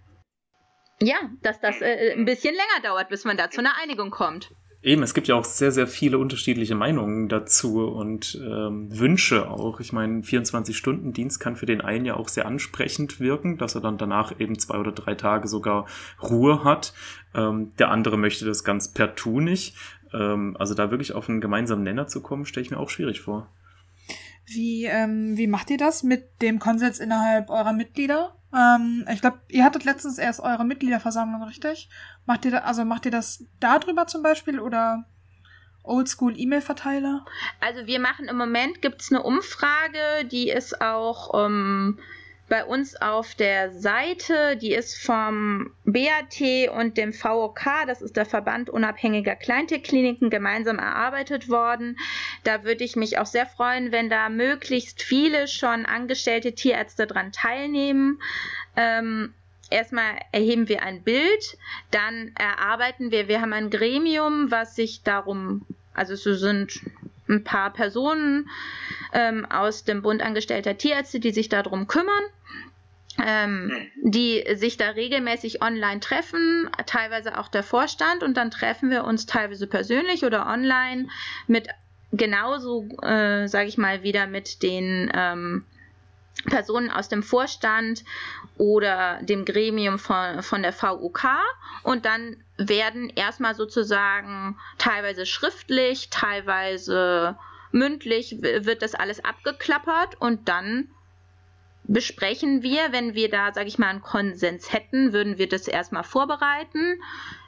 [1.01, 4.51] ja, dass das äh, ein bisschen länger dauert, bis man da zu einer Einigung kommt.
[4.85, 9.81] Eben, es gibt ja auch sehr, sehr viele unterschiedliche Meinungen dazu und ähm, Wünsche auch.
[9.81, 13.97] Ich meine, 24-Stunden-Dienst kann für den einen ja auch sehr ansprechend wirken, dass er dann
[13.97, 15.87] danach eben zwei oder drei Tage sogar
[16.23, 16.93] Ruhe hat.
[17.35, 19.75] Ähm, der andere möchte das ganz per Tu nicht.
[20.13, 23.23] Ähm, also da wirklich auf einen gemeinsamen Nenner zu kommen, stelle ich mir auch schwierig
[23.23, 23.49] vor.
[24.45, 28.37] Wie, ähm, wie macht ihr das mit dem Konsens innerhalb eurer Mitglieder?
[28.55, 31.89] Ähm, ich glaube, ihr hattet letztens erst eure Mitgliederversammlung, richtig?
[32.27, 35.05] Macht ihr da, also macht ihr das darüber zum Beispiel oder
[35.83, 37.25] Oldschool E-Mail-Verteiler?
[37.61, 41.99] Also wir machen im Moment gibt es eine Umfrage, die ist auch ähm,
[42.49, 46.41] bei uns auf der Seite, die ist vom BAT
[46.75, 51.97] und dem VOK, das ist der Verband unabhängiger Kleintierkliniken, gemeinsam erarbeitet worden.
[52.43, 57.33] Da würde ich mich auch sehr freuen, wenn da möglichst viele schon angestellte Tierärzte dran
[57.33, 58.21] teilnehmen.
[58.77, 59.33] Ähm,
[59.71, 61.57] erstmal erheben wir ein Bild,
[61.91, 66.81] dann erarbeiten wir, wir haben ein Gremium, was sich darum, also es sind
[67.29, 68.49] ein paar Personen
[69.13, 72.25] ähm, aus dem Bund angestellter Tierärzte, die sich darum kümmern.
[73.25, 73.71] Ähm,
[74.03, 79.25] die sich da regelmäßig online treffen, teilweise auch der Vorstand und dann treffen wir uns
[79.25, 81.07] teilweise persönlich oder online
[81.47, 81.69] mit
[82.11, 85.65] genauso, äh, sage ich mal, wieder mit den ähm,
[86.47, 88.05] Personen aus dem Vorstand
[88.57, 91.25] oder dem Gremium von, von der VUK
[91.83, 97.37] und dann werden erstmal sozusagen teilweise schriftlich, teilweise
[97.73, 100.89] mündlich wird das alles abgeklappert und dann
[101.85, 106.05] besprechen wir, wenn wir da, sage ich mal, einen Konsens hätten, würden wir das erstmal
[106.05, 107.01] vorbereiten.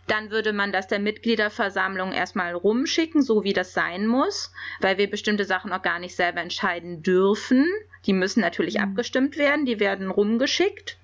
[0.07, 5.11] Dann würde man das der Mitgliederversammlung erstmal rumschicken, so wie das sein muss, weil wir
[5.11, 7.67] bestimmte Sachen auch gar nicht selber entscheiden dürfen.
[8.05, 8.85] Die müssen natürlich mhm.
[8.85, 10.99] abgestimmt werden, die werden rumgeschickt.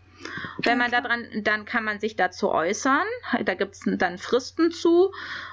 [0.59, 3.07] Wenn man daran, dann kann man sich dazu äußern.
[3.45, 5.13] Da gibt es dann Fristen zu.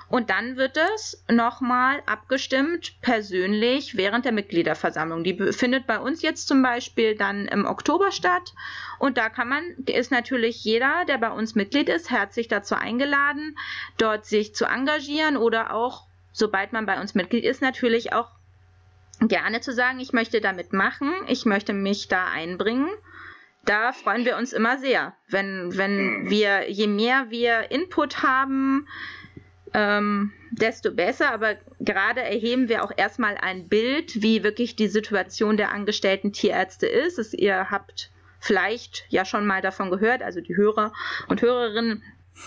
[0.10, 5.24] Und dann wird es nochmal abgestimmt, persönlich, während der Mitgliederversammlung.
[5.24, 8.54] Die findet bei uns jetzt zum Beispiel dann im Oktober statt.
[8.98, 13.56] Und da kann man, ist natürlich jeder, der bei uns Mitglied ist, herzlich dazu eingeladen,
[13.98, 18.30] dort sich zu engagieren oder auch, sobald man bei uns Mitglied ist, natürlich auch
[19.22, 22.90] gerne zu sagen, ich möchte damit machen, ich möchte mich da einbringen
[23.70, 26.30] da freuen wir uns immer sehr, wenn, wenn mhm.
[26.32, 28.88] wir, je mehr wir Input haben,
[29.76, 31.32] ähm, desto besser.
[31.32, 36.88] Aber gerade erheben wir auch erstmal ein Bild, wie wirklich die Situation der angestellten Tierärzte
[36.88, 37.20] ist.
[37.20, 40.92] Es, ihr habt vielleicht ja schon mal davon gehört, also die Hörer
[41.28, 42.02] und Hörerinnen,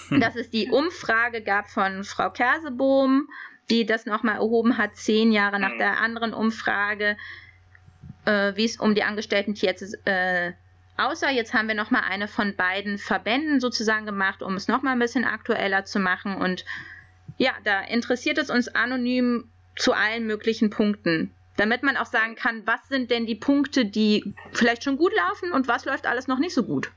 [0.08, 0.20] hm.
[0.20, 3.28] dass es die Umfrage gab von Frau Kersebohm,
[3.70, 5.78] die das nochmal erhoben hat, zehn Jahre nach hm.
[5.78, 7.16] der anderen Umfrage,
[8.24, 10.52] äh, wie es um die angestellten Tierärzte äh,
[11.02, 14.82] Außer jetzt haben wir noch mal eine von beiden Verbänden sozusagen gemacht, um es noch
[14.82, 16.36] mal ein bisschen aktueller zu machen.
[16.36, 16.64] Und
[17.38, 22.62] ja, da interessiert es uns anonym zu allen möglichen Punkten, damit man auch sagen kann,
[22.66, 26.38] was sind denn die Punkte, die vielleicht schon gut laufen und was läuft alles noch
[26.38, 26.92] nicht so gut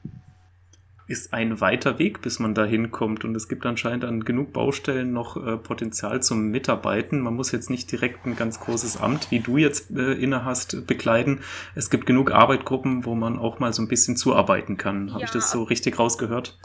[1.08, 3.26] ist ein weiter Weg, bis man da hinkommt.
[3.26, 7.20] Und es gibt anscheinend an genug Baustellen noch äh, Potenzial zum Mitarbeiten.
[7.20, 10.88] Man muss jetzt nicht direkt ein ganz großes Amt, wie du jetzt äh, inne hast,
[10.88, 11.42] bekleiden.
[11.76, 15.12] Es gibt genug Arbeitgruppen, wo man auch mal so ein bisschen zuarbeiten kann.
[15.12, 15.26] Habe ja.
[15.26, 16.58] ich das so richtig rausgehört?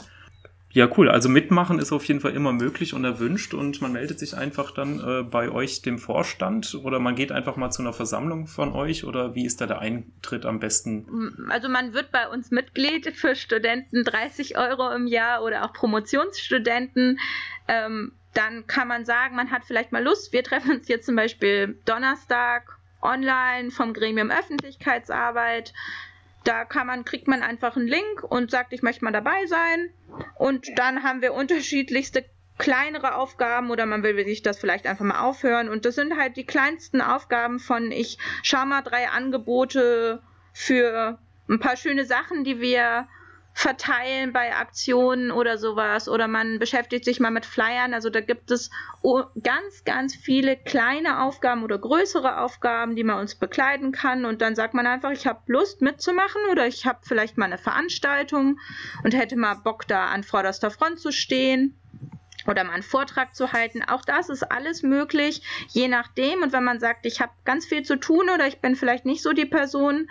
[0.73, 1.09] Ja, cool.
[1.09, 4.71] Also mitmachen ist auf jeden Fall immer möglich und erwünscht und man meldet sich einfach
[4.71, 8.71] dann äh, bei euch, dem Vorstand, oder man geht einfach mal zu einer Versammlung von
[8.71, 11.47] euch oder wie ist da der Eintritt am besten?
[11.49, 17.19] Also man wird bei uns Mitglied für Studenten 30 Euro im Jahr oder auch Promotionsstudenten.
[17.67, 20.31] Ähm, dann kann man sagen, man hat vielleicht mal Lust.
[20.31, 25.73] Wir treffen uns jetzt zum Beispiel Donnerstag online vom Gremium Öffentlichkeitsarbeit
[26.43, 29.89] da kann man, kriegt man einfach einen Link und sagt, ich möchte mal dabei sein.
[30.35, 32.25] Und dann haben wir unterschiedlichste
[32.57, 35.69] kleinere Aufgaben oder man will sich das vielleicht einfach mal aufhören.
[35.69, 40.21] Und das sind halt die kleinsten Aufgaben von, ich schau mal drei Angebote
[40.53, 43.07] für ein paar schöne Sachen, die wir
[43.53, 47.93] verteilen bei Aktionen oder sowas oder man beschäftigt sich mal mit Flyern.
[47.93, 48.69] Also da gibt es
[49.43, 54.55] ganz, ganz viele kleine Aufgaben oder größere Aufgaben, die man uns bekleiden kann und dann
[54.55, 58.59] sagt man einfach, ich habe Lust mitzumachen oder ich habe vielleicht mal eine Veranstaltung
[59.03, 61.77] und hätte mal Bock da an vorderster Front zu stehen
[62.47, 63.83] oder mal einen Vortrag zu halten.
[63.83, 66.41] Auch das ist alles möglich, je nachdem.
[66.41, 69.21] Und wenn man sagt, ich habe ganz viel zu tun oder ich bin vielleicht nicht
[69.21, 70.09] so die Person,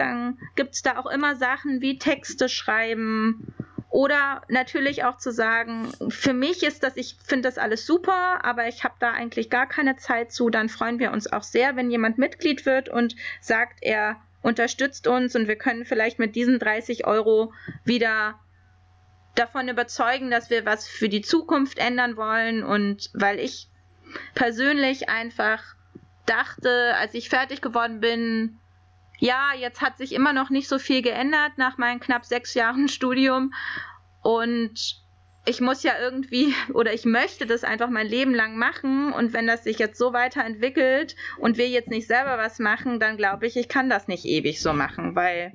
[0.00, 3.54] dann gibt es da auch immer Sachen wie Texte schreiben
[3.90, 8.68] oder natürlich auch zu sagen, für mich ist das, ich finde das alles super, aber
[8.68, 10.48] ich habe da eigentlich gar keine Zeit zu.
[10.48, 15.34] Dann freuen wir uns auch sehr, wenn jemand Mitglied wird und sagt, er unterstützt uns
[15.34, 17.52] und wir können vielleicht mit diesen 30 Euro
[17.84, 18.38] wieder
[19.34, 22.62] davon überzeugen, dass wir was für die Zukunft ändern wollen.
[22.62, 23.68] Und weil ich
[24.36, 25.62] persönlich einfach
[26.26, 28.59] dachte, als ich fertig geworden bin,
[29.20, 32.88] ja, jetzt hat sich immer noch nicht so viel geändert nach meinen knapp sechs Jahren
[32.88, 33.52] Studium.
[34.22, 35.00] Und
[35.46, 39.12] ich muss ja irgendwie oder ich möchte das einfach mein Leben lang machen.
[39.12, 43.16] Und wenn das sich jetzt so weiterentwickelt und wir jetzt nicht selber was machen, dann
[43.16, 45.52] glaube ich, ich kann das nicht ewig so machen, weil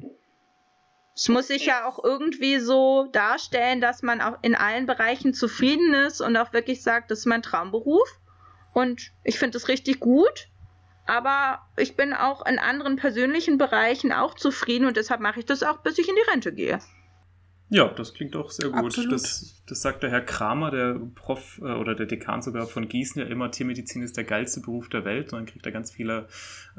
[1.16, 5.94] es muss sich ja auch irgendwie so darstellen, dass man auch in allen Bereichen zufrieden
[5.94, 8.08] ist und auch wirklich sagt, das ist mein Traumberuf.
[8.74, 10.50] Und ich finde es richtig gut
[11.06, 15.64] aber ich bin auch in anderen persönlichen Bereichen auch zufrieden und deshalb mache ich das
[15.64, 16.80] auch, bis ich in die Rente gehe.
[17.70, 18.96] Ja, das klingt auch sehr gut.
[19.12, 23.22] Das, das sagt der Herr Kramer, der Prof äh, oder der Dekan sogar von Gießen,
[23.22, 25.34] ja immer, Tiermedizin ist der geilste Beruf der Welt.
[25.34, 26.28] Und dann kriegt er ganz viele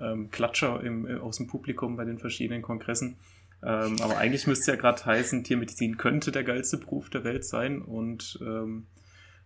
[0.00, 3.18] ähm, Klatscher im, äh, aus dem Publikum bei den verschiedenen Kongressen.
[3.64, 7.44] Ähm, aber eigentlich müsste es ja gerade heißen, Tiermedizin könnte der geilste Beruf der Welt
[7.44, 7.82] sein.
[7.82, 8.86] Und ähm,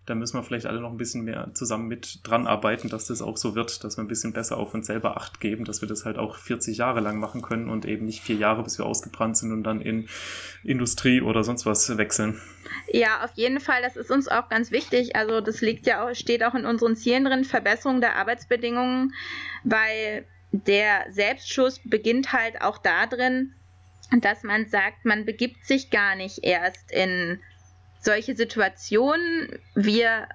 [0.06, 3.22] da müssen wir vielleicht alle noch ein bisschen mehr zusammen mit dran arbeiten, dass das
[3.22, 5.88] auch so wird, dass wir ein bisschen besser auf uns selber Acht geben, dass wir
[5.88, 8.86] das halt auch 40 Jahre lang machen können und eben nicht vier Jahre, bis wir
[8.86, 10.08] ausgebrannt sind und dann in
[10.64, 12.40] Industrie oder sonst was wechseln.
[12.88, 15.16] Ja, auf jeden Fall, das ist uns auch ganz wichtig.
[15.16, 19.12] Also das liegt ja auch, steht auch in unseren Zielen drin, Verbesserung der Arbeitsbedingungen,
[19.64, 23.54] weil der Selbstschuss beginnt halt auch da drin,
[24.20, 27.38] dass man sagt, man begibt sich gar nicht erst in
[28.00, 29.60] solche Situationen.
[29.74, 30.28] Wir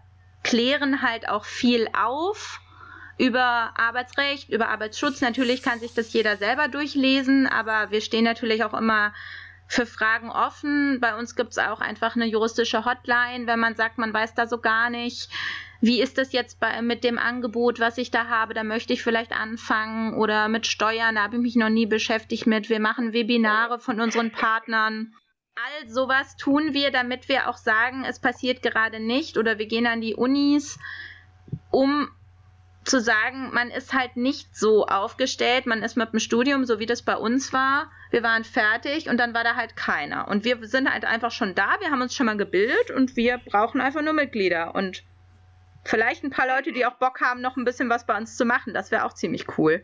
[0.44, 2.60] klären halt auch viel auf
[3.18, 5.22] über Arbeitsrecht, über Arbeitsschutz.
[5.22, 9.14] Natürlich kann sich das jeder selber durchlesen, aber wir stehen natürlich auch immer
[9.68, 11.00] für Fragen offen.
[11.00, 14.48] Bei uns gibt es auch einfach eine juristische Hotline, wenn man sagt, man weiß da
[14.48, 15.30] so gar nicht.
[15.82, 18.54] Wie ist das jetzt bei, mit dem Angebot, was ich da habe?
[18.54, 22.48] Da möchte ich vielleicht anfangen oder mit Steuern, da habe ich mich noch nie beschäftigt
[22.48, 22.70] mit.
[22.70, 25.14] Wir machen Webinare von unseren Partnern
[25.56, 29.88] all sowas tun wir, damit wir auch sagen, es passiert gerade nicht oder wir gehen
[29.88, 30.78] an die Unis,
[31.72, 32.10] um
[32.84, 36.86] zu sagen, man ist halt nicht so aufgestellt, man ist mit dem Studium, so wie
[36.86, 40.28] das bei uns war, wir waren fertig und dann war da halt keiner.
[40.28, 43.40] Und wir sind halt einfach schon da, wir haben uns schon mal gebildet und wir
[43.40, 45.04] brauchen einfach nur Mitglieder und
[45.84, 48.46] vielleicht ein paar Leute, die auch Bock haben, noch ein bisschen was bei uns zu
[48.46, 48.74] machen.
[48.74, 49.84] Das wäre auch ziemlich cool.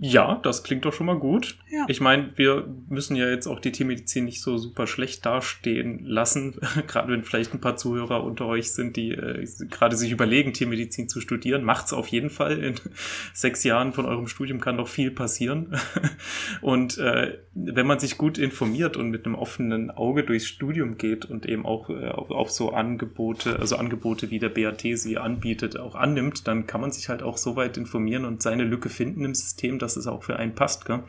[0.00, 1.56] Ja, das klingt doch schon mal gut.
[1.70, 1.86] Ja.
[1.88, 6.56] Ich meine, wir müssen ja jetzt auch die Tiermedizin nicht so super schlecht dastehen lassen,
[6.88, 11.08] gerade wenn vielleicht ein paar Zuhörer unter euch sind, die äh, gerade sich überlegen, Tiermedizin
[11.08, 11.62] zu studieren.
[11.62, 12.58] Macht's auf jeden Fall.
[12.58, 12.74] In
[13.32, 15.76] sechs Jahren von eurem Studium kann doch viel passieren.
[16.60, 21.24] und äh, wenn man sich gut informiert und mit einem offenen Auge durchs Studium geht
[21.24, 25.78] und eben auch äh, auf, auf so Angebote, also Angebote wie der BAT sie anbietet,
[25.78, 29.24] auch annimmt, dann kann man sich halt auch so weit informieren und seine Lücke finden
[29.24, 30.86] im System, dass es auch für einen passt.
[30.86, 31.00] Gell?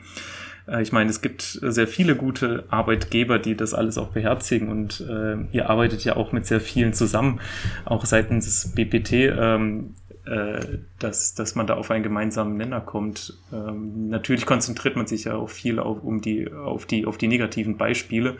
[0.68, 5.00] Äh, ich meine, es gibt sehr viele gute Arbeitgeber, die das alles auch beherzigen und
[5.00, 7.40] äh, ihr arbeitet ja auch mit sehr vielen zusammen,
[7.84, 9.94] auch seitens des BPT, ähm,
[10.26, 13.34] äh, dass, dass man da auf einen gemeinsamen Nenner kommt.
[13.52, 17.28] Ähm, natürlich konzentriert man sich ja auch viel auf, um die, auf, die, auf die
[17.28, 18.36] negativen Beispiele.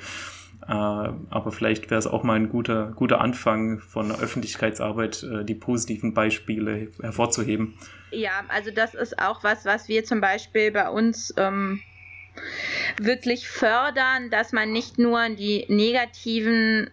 [0.68, 5.44] Äh, aber vielleicht wäre es auch mal ein guter, guter Anfang von der Öffentlichkeitsarbeit, äh,
[5.44, 7.78] die positiven Beispiele hervorzuheben.
[8.10, 11.80] Ja, also das ist auch was, was wir zum Beispiel bei uns ähm,
[13.00, 16.90] wirklich fördern, dass man nicht nur die negativen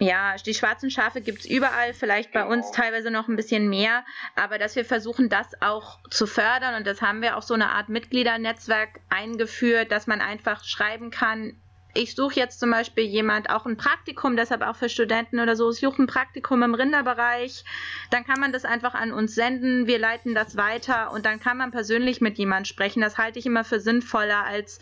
[0.00, 4.04] ja, die schwarzen Schafe gibt es überall, vielleicht bei uns teilweise noch ein bisschen mehr,
[4.36, 7.70] aber dass wir versuchen, das auch zu fördern und das haben wir auch so eine
[7.70, 11.56] Art Mitgliedernetzwerk eingeführt, dass man einfach schreiben kann,
[11.94, 15.70] ich suche jetzt zum Beispiel jemand, auch ein Praktikum, deshalb auch für Studenten oder so,
[15.70, 17.64] ich suche ein Praktikum im Rinderbereich,
[18.10, 21.56] dann kann man das einfach an uns senden, wir leiten das weiter und dann kann
[21.56, 23.00] man persönlich mit jemand sprechen.
[23.00, 24.80] Das halte ich immer für sinnvoller als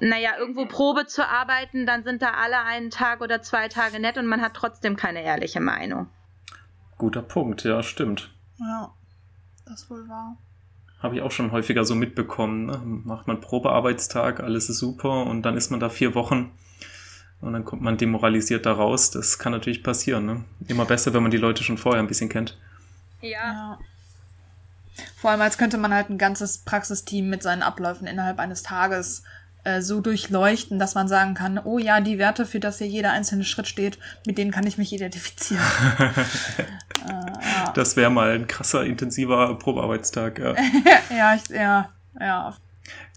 [0.00, 4.18] naja, irgendwo Probe zu arbeiten, dann sind da alle einen Tag oder zwei Tage nett
[4.18, 6.08] und man hat trotzdem keine ehrliche Meinung.
[6.98, 8.34] Guter Punkt, ja, stimmt.
[8.58, 8.92] Ja,
[9.64, 10.36] das wohl wahr.
[11.02, 12.66] Habe ich auch schon häufiger so mitbekommen.
[12.66, 12.80] Ne?
[13.04, 16.52] Macht man Probearbeitstag, alles ist super und dann ist man da vier Wochen
[17.40, 19.10] und dann kommt man demoralisiert da raus.
[19.10, 20.26] Das kann natürlich passieren.
[20.26, 20.44] Ne?
[20.68, 22.56] Immer besser, wenn man die Leute schon vorher ein bisschen kennt.
[23.20, 23.30] Ja.
[23.30, 23.78] ja.
[25.16, 29.24] Vor allem, als könnte man halt ein ganzes Praxisteam mit seinen Abläufen innerhalb eines Tages
[29.64, 33.12] äh, so durchleuchten, dass man sagen kann, oh ja, die Werte, für das hier jeder
[33.12, 35.62] einzelne Schritt steht, mit denen kann ich mich identifizieren.
[37.08, 40.38] äh, Das wäre mal ein krasser, intensiver Probearbeitstag.
[40.38, 40.54] Ja,
[41.16, 42.56] ja, ich, ja, ja.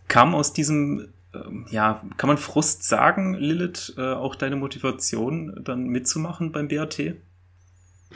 [0.07, 5.85] Kam aus diesem, ähm, ja, kann man Frust sagen, Lilith, äh, auch deine Motivation dann
[5.87, 7.15] mitzumachen beim BAT?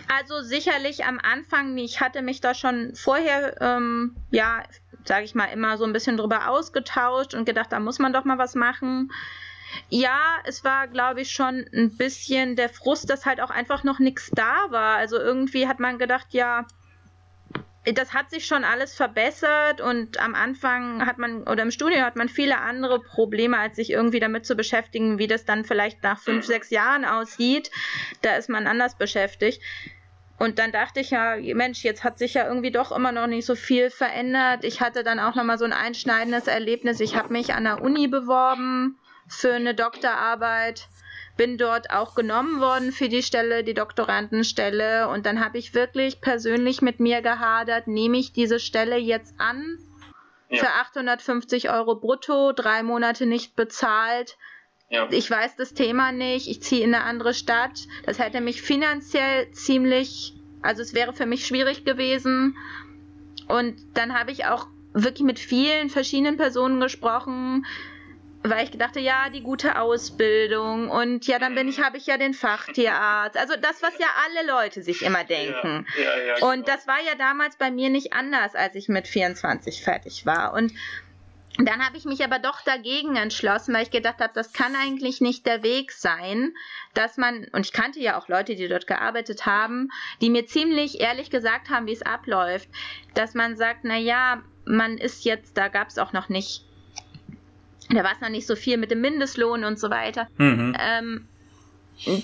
[0.07, 4.63] Also sicherlich am Anfang, ich hatte mich da schon vorher, ähm, ja,
[5.09, 8.25] sage ich mal, immer so ein bisschen drüber ausgetauscht und gedacht, da muss man doch
[8.25, 9.11] mal was machen.
[9.89, 13.97] Ja, es war, glaube ich, schon ein bisschen der Frust, dass halt auch einfach noch
[13.97, 14.97] nichts da war.
[14.97, 16.67] Also irgendwie hat man gedacht, ja,
[17.85, 22.15] das hat sich schon alles verbessert und am Anfang hat man oder im Studio hat
[22.15, 26.19] man viele andere Probleme, als sich irgendwie damit zu beschäftigen, wie das dann vielleicht nach
[26.19, 27.71] fünf, sechs Jahren aussieht.
[28.21, 29.59] Da ist man anders beschäftigt.
[30.39, 33.45] Und dann dachte ich ja, Mensch, jetzt hat sich ja irgendwie doch immer noch nicht
[33.45, 34.63] so viel verändert.
[34.63, 37.01] Ich hatte dann auch nochmal so ein einschneidendes Erlebnis.
[37.01, 38.97] Ich habe mich an der Uni beworben
[39.27, 40.87] für eine Doktorarbeit,
[41.35, 45.09] bin dort auch genommen worden für die Stelle, die Doktorandenstelle.
[45.09, 49.77] Und dann habe ich wirklich persönlich mit mir gehadert, nehme ich diese Stelle jetzt an
[50.49, 50.59] ja.
[50.59, 54.37] für 850 Euro brutto, drei Monate nicht bezahlt.
[54.89, 55.07] Ja.
[55.11, 57.87] Ich weiß das Thema nicht, ich ziehe in eine andere Stadt.
[58.05, 62.57] Das hätte mich finanziell ziemlich, also es wäre für mich schwierig gewesen.
[63.47, 67.65] Und dann habe ich auch wirklich mit vielen verschiedenen Personen gesprochen,
[68.41, 72.17] weil ich gedachte, ja, die gute Ausbildung und ja, dann bin ich, habe ich ja
[72.17, 73.37] den Fachtierarzt.
[73.37, 75.85] Also das, was ja alle Leute sich immer denken.
[75.97, 76.65] Ja, ja, ja, und genau.
[76.65, 80.53] das war ja damals bei mir nicht anders, als ich mit 24 fertig war.
[80.53, 80.71] Und
[81.67, 85.19] dann habe ich mich aber doch dagegen entschlossen, weil ich gedacht habe, das kann eigentlich
[85.19, 86.53] nicht der Weg sein,
[86.93, 89.89] dass man, und ich kannte ja auch Leute, die dort gearbeitet haben,
[90.21, 92.69] die mir ziemlich ehrlich gesagt haben, wie es abläuft,
[93.13, 96.63] dass man sagt, na ja, man ist jetzt, da gab es auch noch nicht,
[97.89, 100.77] da war es noch nicht so viel mit dem Mindestlohn und so weiter, mhm.
[100.79, 101.27] ähm,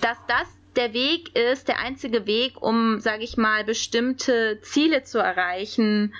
[0.02, 5.20] dass das der Weg ist, der einzige Weg, um, sage ich mal, bestimmte Ziele zu
[5.20, 6.14] erreichen,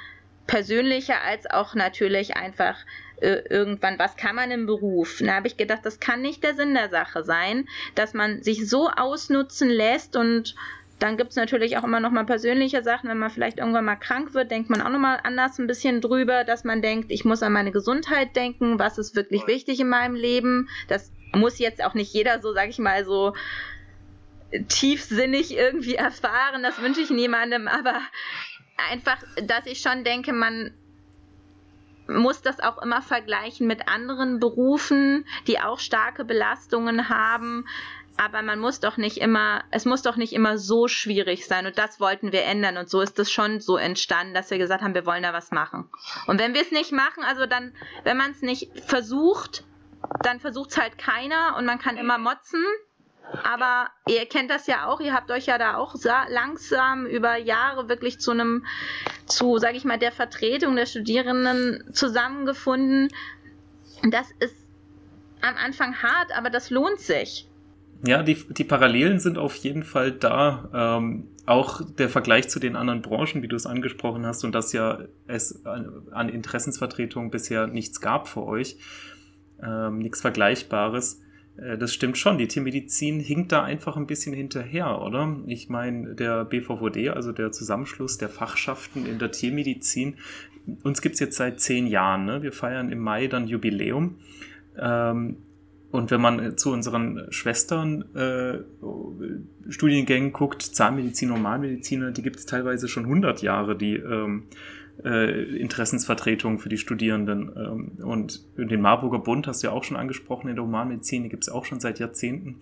[0.48, 2.78] persönlicher als auch natürlich einfach
[3.22, 5.22] äh, irgendwann, was kann man im Beruf?
[5.24, 8.70] Da habe ich gedacht, das kann nicht der Sinn der Sache sein, dass man sich
[8.70, 10.56] so ausnutzen lässt und
[11.00, 13.10] Dann gibt es natürlich auch immer noch mal persönliche Sachen.
[13.10, 16.00] Wenn man vielleicht irgendwann mal krank wird, denkt man auch noch mal anders ein bisschen
[16.00, 19.90] drüber, dass man denkt, ich muss an meine Gesundheit denken, was ist wirklich wichtig in
[19.90, 20.70] meinem Leben.
[20.88, 23.34] Das muss jetzt auch nicht jeder so, sag ich mal, so
[24.70, 26.64] tiefsinnig irgendwie erfahren.
[26.64, 28.00] Das wünsche ich niemandem, aber
[28.90, 30.74] einfach, dass ich schon denke, man
[32.08, 37.66] muss das auch immer vergleichen mit anderen Berufen, die auch starke Belastungen haben.
[38.18, 41.66] Aber man muss doch nicht immer, es muss doch nicht immer so schwierig sein.
[41.66, 42.78] Und das wollten wir ändern.
[42.78, 45.52] Und so ist es schon so entstanden, dass wir gesagt haben, wir wollen da was
[45.52, 45.90] machen.
[46.28, 49.66] Und wenn wir es nicht machen, also dann, wenn man es nicht versucht,
[50.22, 52.64] dann versucht es halt keiner und man kann immer motzen.
[53.44, 55.96] Aber ihr kennt das ja auch, ihr habt euch ja da auch
[56.30, 58.66] langsam über Jahre wirklich zu einem,
[59.26, 63.10] zu, sag ich mal, der Vertretung der Studierenden zusammengefunden.
[64.10, 64.56] Das ist
[65.42, 67.48] am Anfang hart, aber das lohnt sich.
[68.06, 70.98] Ja, die, die Parallelen sind auf jeden Fall da.
[70.98, 74.74] Ähm, auch der Vergleich zu den anderen Branchen, wie du es angesprochen hast, und dass
[74.74, 78.78] ja es an, an Interessensvertretung bisher nichts gab für euch,
[79.62, 81.22] ähm, nichts Vergleichbares.
[81.58, 82.38] Äh, das stimmt schon.
[82.38, 85.38] Die Tiermedizin hinkt da einfach ein bisschen hinterher, oder?
[85.48, 90.16] Ich meine, der BVVD, also der Zusammenschluss der Fachschaften in der Tiermedizin,
[90.84, 92.26] uns gibt's jetzt seit zehn Jahren.
[92.26, 92.42] Ne?
[92.42, 94.18] Wir feiern im Mai dann Jubiläum.
[94.78, 95.38] Ähm,
[95.92, 98.60] und wenn man zu unseren Schwestern äh,
[99.70, 104.44] Studiengängen guckt, Zahnmedizin, Normalmediziner, die gibt es teilweise schon 100 Jahre, die ähm,
[105.04, 107.52] äh, Interessensvertretung für die Studierenden.
[107.56, 111.30] Ähm, und den Marburger Bund hast du ja auch schon angesprochen in der Humanmedizin, die
[111.30, 112.62] gibt es auch schon seit Jahrzehnten.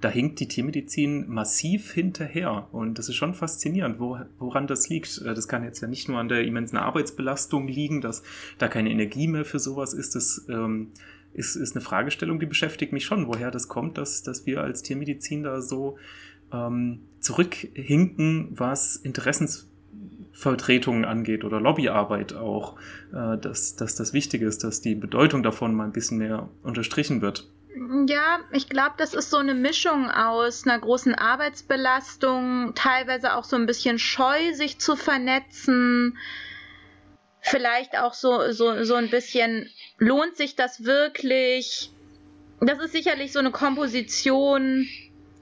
[0.00, 2.68] Da hinkt die Tiermedizin massiv hinterher.
[2.72, 5.18] Und das ist schon faszinierend, wo, woran das liegt.
[5.18, 8.22] Äh, das kann jetzt ja nicht nur an der immensen Arbeitsbelastung liegen, dass
[8.58, 10.14] da keine Energie mehr für sowas ist.
[10.14, 10.88] Das ähm,
[11.34, 14.82] ist, ist eine Fragestellung, die beschäftigt mich schon, woher das kommt, dass, dass wir als
[14.82, 15.96] Tiermedizin da so
[16.52, 19.71] ähm, zurückhinken, was Interessens
[20.32, 22.76] Vertretungen angeht oder Lobbyarbeit auch,
[23.12, 27.20] äh, dass, dass das wichtig ist, dass die Bedeutung davon mal ein bisschen mehr unterstrichen
[27.20, 27.48] wird.
[28.06, 33.56] Ja, ich glaube, das ist so eine Mischung aus einer großen Arbeitsbelastung, teilweise auch so
[33.56, 36.18] ein bisschen scheu, sich zu vernetzen,
[37.40, 39.68] vielleicht auch so, so, so ein bisschen,
[39.98, 41.90] lohnt sich das wirklich?
[42.60, 44.86] Das ist sicherlich so eine Komposition.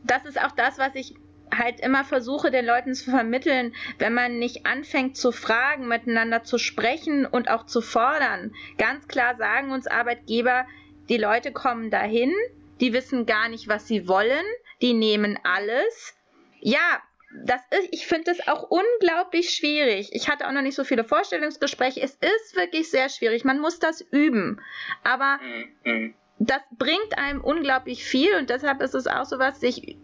[0.04, 1.14] Das ist auch das, was ich
[1.56, 6.58] halt immer versuche, den Leuten zu vermitteln, wenn man nicht anfängt zu fragen, miteinander zu
[6.58, 8.52] sprechen und auch zu fordern.
[8.78, 10.66] Ganz klar sagen uns Arbeitgeber,
[11.08, 12.32] die Leute kommen dahin,
[12.80, 14.44] die wissen gar nicht, was sie wollen,
[14.80, 16.14] die nehmen alles.
[16.60, 17.02] Ja,
[17.44, 20.10] das ist, ich finde es auch unglaublich schwierig.
[20.12, 22.00] Ich hatte auch noch nicht so viele Vorstellungsgespräche.
[22.00, 23.44] Es ist wirklich sehr schwierig.
[23.44, 24.60] Man muss das üben.
[25.04, 25.38] Aber
[25.84, 26.14] mhm.
[26.38, 29.96] das bringt einem unglaublich viel und deshalb ist es auch so was, sich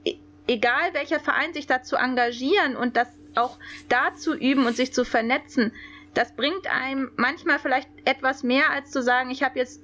[0.46, 5.72] egal welcher Verein sich dazu engagieren und das auch dazu üben und sich zu vernetzen,
[6.14, 9.82] das bringt einem manchmal vielleicht etwas mehr, als zu sagen, ich habe jetzt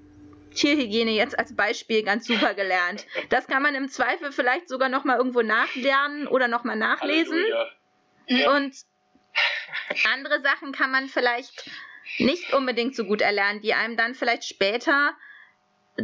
[0.55, 3.07] Tierhygiene jetzt als Beispiel ganz super gelernt.
[3.31, 7.39] Das kann man im Zweifel vielleicht sogar noch mal irgendwo nachlernen oder noch mal nachlesen.
[8.27, 8.55] Ja.
[8.55, 8.75] Und
[10.13, 11.71] andere Sachen kann man vielleicht
[12.19, 15.13] nicht unbedingt so gut erlernen, die einem dann vielleicht später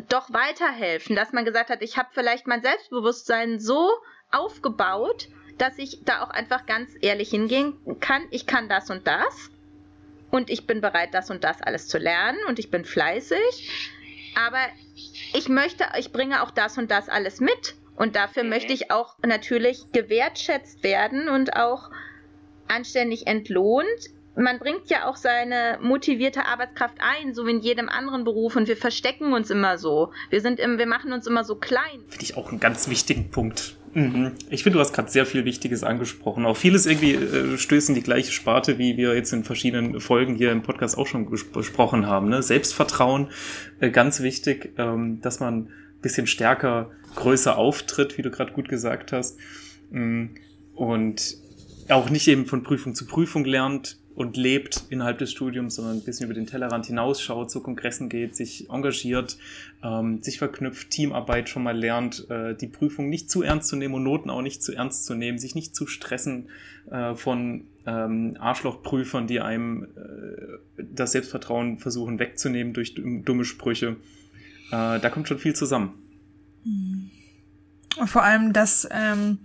[0.09, 3.91] doch weiterhelfen, dass man gesagt hat, ich habe vielleicht mein Selbstbewusstsein so
[4.31, 8.23] aufgebaut, dass ich da auch einfach ganz ehrlich hingehen kann.
[8.31, 9.51] Ich kann das und das
[10.31, 13.71] und ich bin bereit, das und das alles zu lernen und ich bin fleißig.
[14.37, 14.61] Aber
[15.35, 17.75] ich möchte, ich bringe auch das und das alles mit.
[17.97, 18.51] Und dafür mhm.
[18.51, 21.91] möchte ich auch natürlich gewertschätzt werden und auch
[22.69, 28.25] anständig entlohnt man bringt ja auch seine motivierte Arbeitskraft ein, so wie in jedem anderen
[28.25, 30.13] Beruf und wir verstecken uns immer so.
[30.31, 32.05] Wir sind im, wir machen uns immer so klein.
[32.09, 33.75] Finde ich auch einen ganz wichtigen Punkt.
[33.99, 34.33] Mhm.
[34.49, 36.47] Ich finde, du hast gerade sehr viel Wichtiges angesprochen.
[36.47, 40.37] Auch vieles irgendwie äh, stößt in die gleiche Sparte, wie wir jetzt in verschiedenen Folgen
[40.37, 42.29] hier im Podcast auch schon besprochen haben.
[42.29, 42.43] Ne?
[42.43, 43.31] Selbstvertrauen,
[43.81, 45.69] äh, ganz wichtig, ähm, dass man ein
[46.01, 49.37] bisschen stärker, größer auftritt, wie du gerade gut gesagt hast.
[49.91, 50.31] Mhm.
[50.75, 51.37] Und
[51.89, 56.03] auch nicht eben von Prüfung zu Prüfung lernt, und lebt innerhalb des Studiums, sondern ein
[56.03, 59.39] bisschen über den Tellerrand hinausschaut, zu Kongressen geht, sich engagiert,
[59.85, 63.95] ähm, sich verknüpft, Teamarbeit schon mal lernt, äh, die Prüfung nicht zu ernst zu nehmen
[63.95, 66.49] und Noten auch nicht zu ernst zu nehmen, sich nicht zu stressen
[66.91, 73.99] äh, von ähm, Arschlochprüfern, die einem äh, das Selbstvertrauen versuchen wegzunehmen durch dumme Sprüche.
[74.73, 75.95] Äh, da kommt schon viel zusammen.
[78.05, 79.39] Vor allem, dass ähm,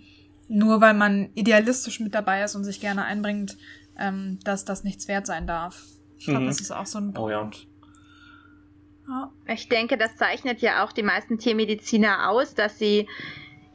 [0.48, 3.56] nur weil man idealistisch mit dabei ist und sich gerne einbringt,
[4.00, 5.84] ähm, dass das nichts wert sein darf.
[6.18, 6.48] Ich glaube, mhm.
[6.48, 7.20] das ist auch so ein Punkt.
[7.20, 7.50] Oh ja.
[9.08, 9.32] Ja.
[9.48, 13.08] Ich denke, das zeichnet ja auch die meisten Tiermediziner aus, dass sie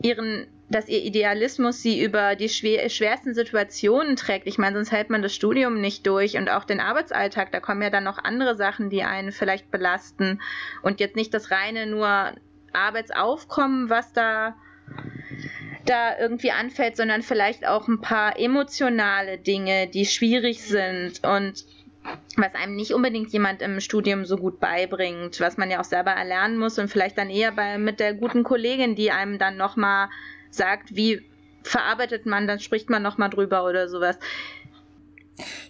[0.03, 4.47] ihren dass ihr Idealismus sie über die schwer, schwersten Situationen trägt.
[4.47, 7.53] Ich meine, sonst hält man das Studium nicht durch und auch den Arbeitsalltag.
[7.53, 10.41] Da kommen ja dann noch andere Sachen, die einen vielleicht belasten
[10.83, 12.33] und jetzt nicht das reine nur
[12.73, 14.57] Arbeitsaufkommen, was da
[15.89, 21.65] da irgendwie anfällt, sondern vielleicht auch ein paar emotionale Dinge, die schwierig sind und
[22.37, 26.13] was einem nicht unbedingt jemand im Studium so gut beibringt, was man ja auch selber
[26.13, 30.09] erlernen muss und vielleicht dann eher bei mit der guten Kollegin, die einem dann nochmal
[30.51, 31.23] sagt, wie
[31.63, 34.19] verarbeitet man, dann spricht man nochmal drüber oder sowas.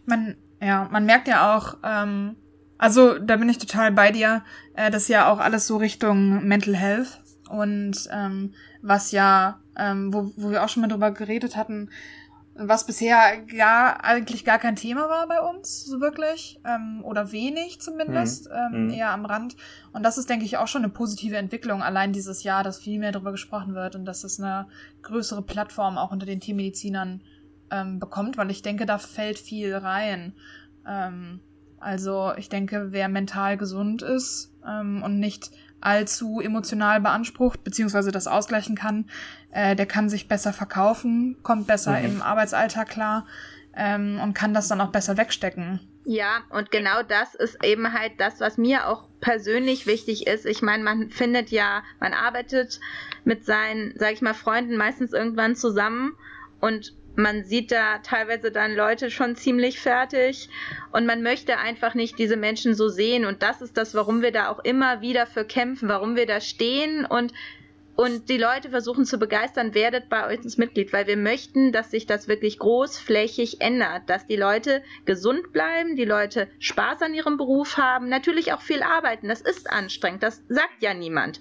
[0.06, 2.36] Man, ja, man merkt ja auch, ähm,
[2.76, 4.44] also da bin ich total bei dir,
[4.74, 10.12] äh, das ist ja auch alles so Richtung Mental Health und ähm, was ja, ähm,
[10.12, 11.90] wo, wo wir auch schon mal drüber geredet hatten,
[12.60, 17.80] was bisher gar eigentlich gar kein Thema war bei uns, so wirklich, ähm, oder wenig
[17.80, 18.54] zumindest, mhm.
[18.56, 18.90] Ähm, mhm.
[18.90, 19.56] eher am Rand.
[19.92, 22.98] Und das ist, denke ich, auch schon eine positive Entwicklung, allein dieses Jahr, dass viel
[22.98, 24.66] mehr darüber gesprochen wird und dass es eine
[25.02, 27.22] größere Plattform auch unter den Tiermedizinern
[27.70, 30.32] ähm, bekommt, weil ich denke, da fällt viel rein.
[30.84, 31.40] Ähm,
[31.78, 38.26] also ich denke, wer mental gesund ist ähm, und nicht allzu emotional beansprucht, beziehungsweise das
[38.26, 39.08] ausgleichen kann,
[39.50, 42.04] äh, der kann sich besser verkaufen, kommt besser mhm.
[42.04, 43.26] im Arbeitsalltag klar
[43.74, 45.80] ähm, und kann das dann auch besser wegstecken.
[46.04, 50.46] Ja, und genau das ist eben halt das, was mir auch persönlich wichtig ist.
[50.46, 52.80] Ich meine, man findet ja, man arbeitet
[53.24, 56.16] mit seinen, sag ich mal, Freunden meistens irgendwann zusammen
[56.60, 60.48] und man sieht da teilweise dann Leute schon ziemlich fertig
[60.92, 64.30] und man möchte einfach nicht diese Menschen so sehen und das ist das, warum wir
[64.30, 67.32] da auch immer wieder für kämpfen, warum wir da stehen und
[67.96, 72.06] und die Leute versuchen zu begeistern, werdet bei uns Mitglied, weil wir möchten, dass sich
[72.06, 77.76] das wirklich großflächig ändert, dass die Leute gesund bleiben, die Leute Spaß an ihrem Beruf
[77.76, 79.26] haben, natürlich auch viel arbeiten.
[79.26, 81.40] Das ist anstrengend, das sagt ja niemand.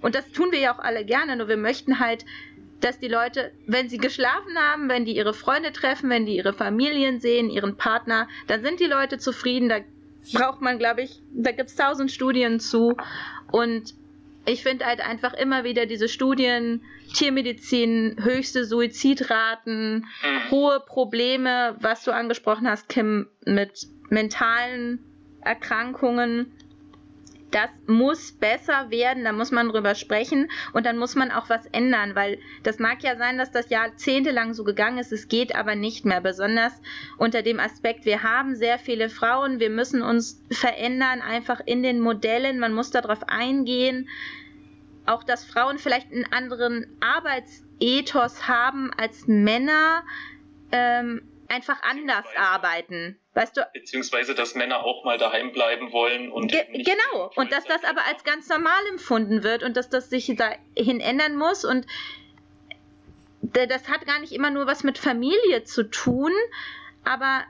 [0.00, 2.24] Und das tun wir ja auch alle gerne, nur wir möchten halt
[2.82, 6.52] dass die Leute, wenn sie geschlafen haben, wenn die ihre Freunde treffen, wenn die ihre
[6.52, 9.68] Familien sehen, ihren Partner, dann sind die Leute zufrieden.
[9.68, 9.78] Da
[10.34, 12.96] braucht man, glaube ich, da gibt es tausend Studien zu.
[13.50, 13.94] Und
[14.44, 16.82] ich finde halt einfach immer wieder diese Studien,
[17.14, 20.06] Tiermedizin, höchste Suizidraten,
[20.50, 24.98] hohe Probleme, was du angesprochen hast, Kim, mit mentalen
[25.42, 26.52] Erkrankungen
[27.52, 31.66] das muss besser werden, da muss man drüber sprechen und dann muss man auch was
[31.66, 35.74] ändern, weil das mag ja sein, dass das jahrzehntelang so gegangen ist, es geht aber
[35.74, 36.72] nicht mehr, besonders
[37.18, 42.00] unter dem Aspekt, wir haben sehr viele Frauen, wir müssen uns verändern, einfach in den
[42.00, 44.08] Modellen, man muss darauf eingehen,
[45.06, 50.04] auch dass Frauen vielleicht einen anderen Arbeitsethos haben als Männer,
[50.70, 53.18] ähm, einfach anders arbeiten.
[53.34, 53.62] Weißt du?
[53.72, 56.52] Beziehungsweise, dass Männer auch mal daheim bleiben wollen und.
[56.52, 60.34] Ge genau, und dass das aber als ganz normal empfunden wird und dass das sich
[60.36, 61.86] dahin ändern muss und
[63.42, 66.32] das hat gar nicht immer nur was mit Familie zu tun,
[67.04, 67.44] aber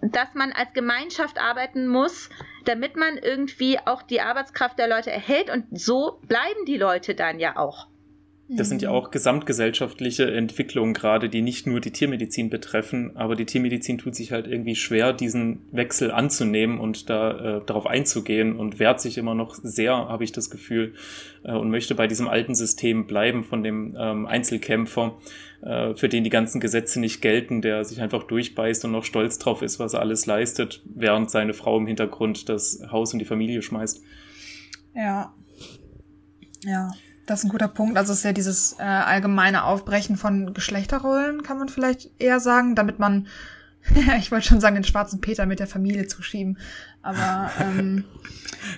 [0.00, 2.30] dass man als Gemeinschaft arbeiten muss,
[2.64, 7.38] damit man irgendwie auch die Arbeitskraft der Leute erhält und so bleiben die Leute dann
[7.38, 7.87] ja auch.
[8.50, 8.96] Das sind ja mhm.
[8.96, 14.32] auch gesamtgesellschaftliche Entwicklungen gerade, die nicht nur die Tiermedizin betreffen, aber die Tiermedizin tut sich
[14.32, 19.34] halt irgendwie schwer, diesen Wechsel anzunehmen und da äh, darauf einzugehen und wehrt sich immer
[19.34, 20.94] noch sehr, habe ich das Gefühl,
[21.44, 25.18] äh, und möchte bei diesem alten System bleiben von dem ähm, Einzelkämpfer,
[25.60, 29.38] äh, für den die ganzen Gesetze nicht gelten, der sich einfach durchbeißt und noch stolz
[29.38, 33.26] drauf ist, was er alles leistet, während seine Frau im Hintergrund das Haus und die
[33.26, 34.02] Familie schmeißt.
[34.94, 35.34] Ja.
[36.64, 36.90] Ja.
[37.28, 37.98] Das ist ein guter Punkt.
[37.98, 42.74] Also es ist ja dieses äh, allgemeine Aufbrechen von Geschlechterrollen, kann man vielleicht eher sagen,
[42.74, 43.28] damit man,
[44.18, 46.56] ich wollte schon sagen, den schwarzen Peter mit der Familie zuschieben.
[47.02, 48.04] Aber ähm,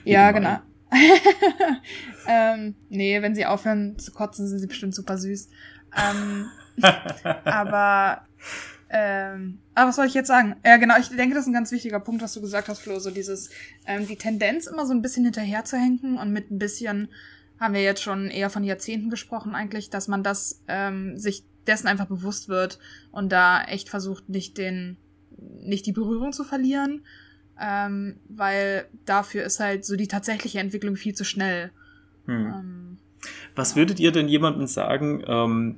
[0.05, 0.59] ja, genau.
[2.27, 5.49] ähm, nee, wenn sie aufhören zu kotzen, sind sie bestimmt super süß.
[5.97, 6.47] Ähm,
[7.45, 8.23] aber
[8.93, 10.57] ähm, aber was soll ich jetzt sagen?
[10.67, 12.99] Ja, genau, ich denke, das ist ein ganz wichtiger Punkt, was du gesagt hast, Flo.
[12.99, 13.51] So dieses,
[13.87, 17.09] ähm, die Tendenz immer so ein bisschen hinterher zu hängen und mit ein bisschen
[17.61, 21.87] haben wir jetzt schon eher von Jahrzehnten gesprochen eigentlich, dass man das ähm, sich dessen
[21.87, 22.79] einfach bewusst wird
[23.13, 24.97] und da echt versucht, nicht den,
[25.61, 27.03] nicht die Berührung zu verlieren,
[27.61, 31.71] ähm, weil dafür ist halt so die tatsächliche Entwicklung viel zu schnell.
[32.25, 32.47] Hm.
[32.47, 32.99] Ähm,
[33.55, 33.77] Was ja.
[33.77, 35.77] würdet ihr denn jemandem sagen, ähm,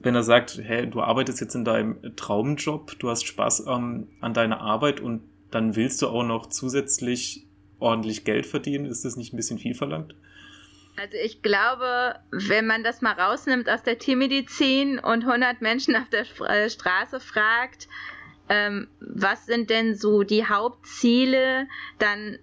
[0.00, 4.60] wenn er sagt, hey, du arbeitest jetzt in deinem Traumjob, du hast Spaß an deiner
[4.60, 7.46] Arbeit und dann willst du auch noch zusätzlich
[7.78, 8.86] ordentlich Geld verdienen?
[8.86, 10.14] Ist das nicht ein bisschen viel verlangt?
[10.96, 16.08] Also ich glaube, wenn man das mal rausnimmt aus der Tiermedizin und 100 Menschen auf
[16.10, 17.88] der äh, Straße fragt,
[18.48, 21.66] ähm, was sind denn so die Hauptziele,
[21.98, 22.38] dann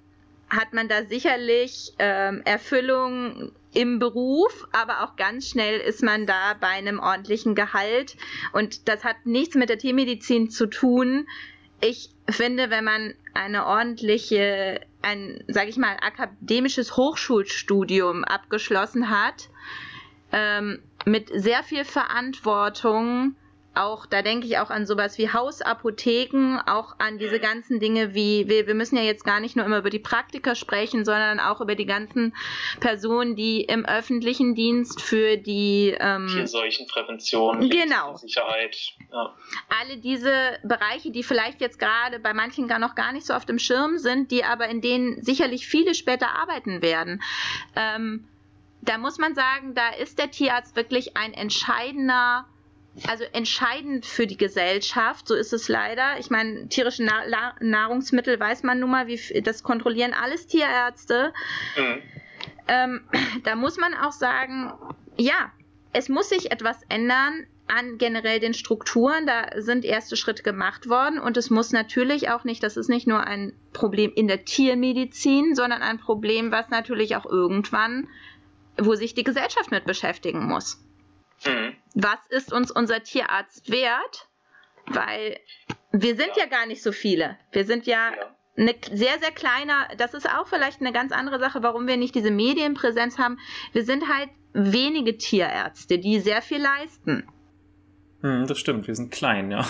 [0.49, 6.55] hat man da sicherlich ähm, Erfüllung im Beruf, aber auch ganz schnell ist man da
[6.59, 8.17] bei einem ordentlichen Gehalt.
[8.51, 11.27] Und das hat nichts mit der Tiermedizin zu tun.
[11.81, 19.49] Ich finde, wenn man eine ordentliche, ein, sage ich mal, akademisches Hochschulstudium abgeschlossen hat,
[20.31, 23.35] ähm, mit sehr viel Verantwortung,
[23.75, 28.47] auch, da denke ich auch an sowas wie Hausapotheken, auch an diese ganzen Dinge wie,
[28.49, 31.61] wir, wir müssen ja jetzt gar nicht nur immer über die Praktiker sprechen, sondern auch
[31.61, 32.35] über die ganzen
[32.79, 38.15] Personen, die im öffentlichen Dienst für die ähm, Tierseuchenprävention, genau.
[38.17, 38.75] Sicherheit.
[39.11, 39.35] Ja.
[39.81, 43.45] Alle diese Bereiche, die vielleicht jetzt gerade bei manchen gar noch gar nicht so auf
[43.45, 47.21] dem Schirm sind, die aber in denen sicherlich viele später arbeiten werden.
[47.75, 48.27] Ähm,
[48.81, 52.45] da muss man sagen, da ist der Tierarzt wirklich ein entscheidender
[53.07, 56.19] also entscheidend für die Gesellschaft, so ist es leider.
[56.19, 61.33] Ich meine, tierische Na Nahrungsmittel weiß man nun mal, wie das kontrollieren alles Tierärzte.
[61.77, 62.01] Mhm.
[62.67, 63.01] Ähm,
[63.43, 64.71] da muss man auch sagen,
[65.17, 65.51] ja,
[65.93, 69.27] es muss sich etwas ändern an generell den Strukturen.
[69.27, 73.07] Da sind erste Schritte gemacht worden und es muss natürlich auch nicht, das ist nicht
[73.07, 78.07] nur ein Problem in der Tiermedizin, sondern ein Problem, was natürlich auch irgendwann,
[78.77, 80.83] wo sich die Gesellschaft mit beschäftigen muss.
[81.45, 81.75] Mhm.
[81.95, 84.27] Was ist uns unser Tierarzt wert?
[84.87, 85.39] Weil
[85.91, 87.37] wir sind ja, ja gar nicht so viele.
[87.51, 91.39] Wir sind ja, ja eine sehr, sehr kleiner, das ist auch vielleicht eine ganz andere
[91.39, 93.39] Sache, warum wir nicht diese Medienpräsenz haben.
[93.71, 97.27] Wir sind halt wenige Tierärzte, die sehr viel leisten.
[98.21, 99.65] Hm, das stimmt, wir sind klein, ja.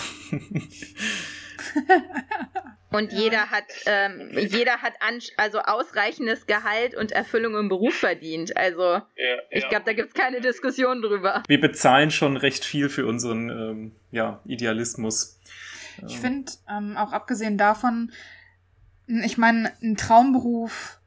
[2.90, 4.94] Und jeder hat, ähm, jeder hat
[5.36, 8.56] also ausreichendes Gehalt und Erfüllung im Beruf verdient.
[8.56, 9.04] Also ja,
[9.50, 11.42] ich glaube, da gibt es keine Diskussion drüber.
[11.46, 15.38] Wir bezahlen schon recht viel für unseren ähm, ja, Idealismus.
[16.06, 18.10] Ich finde, ähm, auch abgesehen davon,
[19.06, 20.98] ich meine, ein Traumberuf,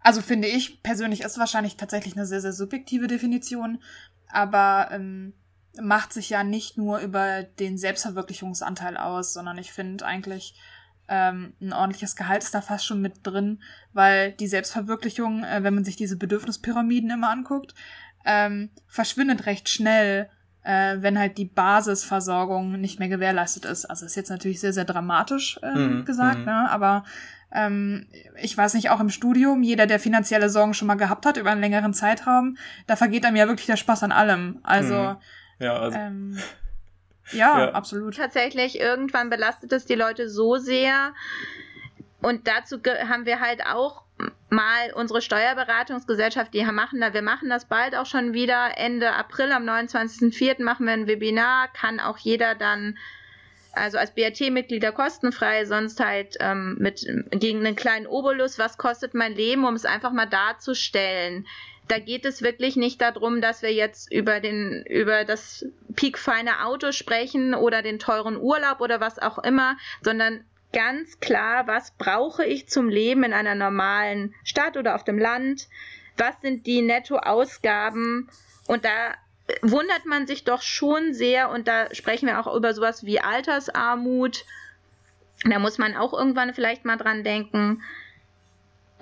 [0.00, 3.82] also finde ich persönlich, ist wahrscheinlich tatsächlich eine sehr, sehr subjektive Definition,
[4.28, 5.32] aber ähm,
[5.80, 10.54] macht sich ja nicht nur über den Selbstverwirklichungsanteil aus, sondern ich finde eigentlich,
[11.08, 15.74] ähm, ein ordentliches Gehalt ist da fast schon mit drin, weil die Selbstverwirklichung, äh, wenn
[15.74, 17.74] man sich diese Bedürfnispyramiden immer anguckt,
[18.24, 20.30] ähm, verschwindet recht schnell,
[20.62, 23.84] äh, wenn halt die Basisversorgung nicht mehr gewährleistet ist.
[23.84, 26.04] Also ist jetzt natürlich sehr, sehr dramatisch äh, mhm.
[26.04, 26.46] gesagt, mhm.
[26.46, 26.70] ne?
[26.70, 27.04] aber
[27.52, 28.08] ähm,
[28.40, 31.50] ich weiß nicht, auch im Studium, jeder, der finanzielle Sorgen schon mal gehabt hat über
[31.50, 34.58] einen längeren Zeitraum, da vergeht einem ja wirklich der Spaß an allem.
[34.62, 35.16] Also, mhm.
[35.60, 36.38] ja, also ähm,
[37.32, 38.16] ja, ja, absolut.
[38.16, 41.14] Tatsächlich, irgendwann belastet es die Leute so sehr.
[42.22, 44.02] Und dazu haben wir halt auch
[44.50, 48.78] mal unsere Steuerberatungsgesellschaft, die machen da, wir machen das bald auch schon wieder.
[48.78, 50.62] Ende April, am 29.04.
[50.62, 52.96] machen wir ein Webinar, kann auch jeder dann,
[53.72, 59.34] also als BRT-Mitglieder kostenfrei, sonst halt ähm, mit gegen einen kleinen Obolus, was kostet mein
[59.34, 61.46] Leben, um es einfach mal darzustellen
[61.88, 66.92] da geht es wirklich nicht darum, dass wir jetzt über den, über das piekfeine Auto
[66.92, 72.68] sprechen oder den teuren Urlaub oder was auch immer, sondern ganz klar, was brauche ich
[72.68, 75.68] zum Leben in einer normalen Stadt oder auf dem Land?
[76.16, 78.28] Was sind die Nettoausgaben?
[78.66, 79.14] Und da
[79.62, 84.44] wundert man sich doch schon sehr, und da sprechen wir auch über sowas wie Altersarmut.
[85.44, 87.82] Da muss man auch irgendwann vielleicht mal dran denken.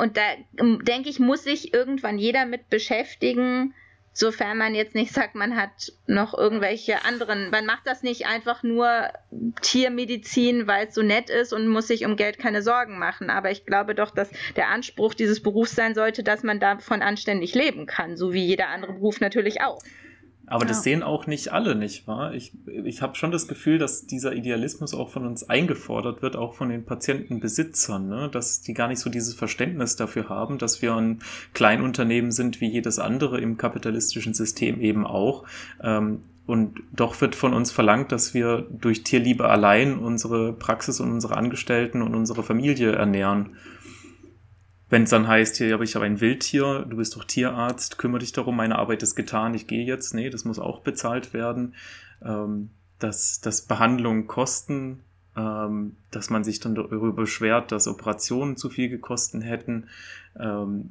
[0.02, 0.22] Und da
[0.58, 3.72] ähm, denke ich, muss sich irgendwann jeder mit beschäftigen,
[4.12, 8.64] sofern man jetzt nicht sagt, man hat noch irgendwelche anderen, man macht das nicht einfach
[8.64, 9.12] nur
[9.60, 13.30] Tiermedizin, weil es so nett ist und muss sich um Geld keine Sorgen machen.
[13.30, 17.54] Aber ich glaube doch, dass der Anspruch dieses Berufs sein sollte, dass man davon anständig
[17.54, 19.78] leben kann, so wie jeder andere Beruf natürlich auch.
[20.46, 20.68] Aber ja.
[20.68, 22.34] das sehen auch nicht alle, nicht wahr?
[22.34, 22.52] Ich,
[22.84, 26.68] ich habe schon das Gefühl, dass dieser Idealismus auch von uns eingefordert wird, auch von
[26.68, 28.28] den Patientenbesitzern, ne?
[28.30, 31.20] dass die gar nicht so dieses Verständnis dafür haben, dass wir ein
[31.54, 35.44] Kleinunternehmen sind wie jedes andere im kapitalistischen System eben auch.
[35.82, 41.12] Ähm, und doch wird von uns verlangt, dass wir durch Tierliebe allein unsere Praxis und
[41.12, 43.50] unsere Angestellten und unsere Familie ernähren
[44.92, 48.18] wenn es dann heißt, hier habe ich aber ein Wildtier, du bist doch Tierarzt, kümmere
[48.18, 50.12] dich darum, meine Arbeit ist getan, ich gehe jetzt.
[50.12, 51.74] Nee, das muss auch bezahlt werden.
[52.22, 52.68] Ähm,
[52.98, 55.00] dass, dass Behandlungen kosten,
[55.34, 59.88] ähm, dass man sich dann darüber beschwert, dass Operationen zu viel gekostet hätten,
[60.38, 60.90] ähm,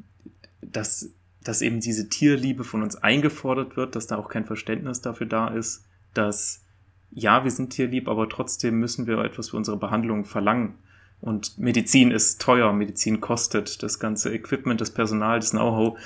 [0.64, 1.12] dass,
[1.44, 5.50] dass eben diese Tierliebe von uns eingefordert wird, dass da auch kein Verständnis dafür da
[5.50, 5.86] ist,
[6.16, 6.64] dass
[7.12, 10.74] ja, wir sind tierlieb, aber trotzdem müssen wir etwas für unsere Behandlung verlangen.
[11.22, 16.00] Und Medizin ist teuer, Medizin kostet das ganze Equipment, das Personal, das Know-how.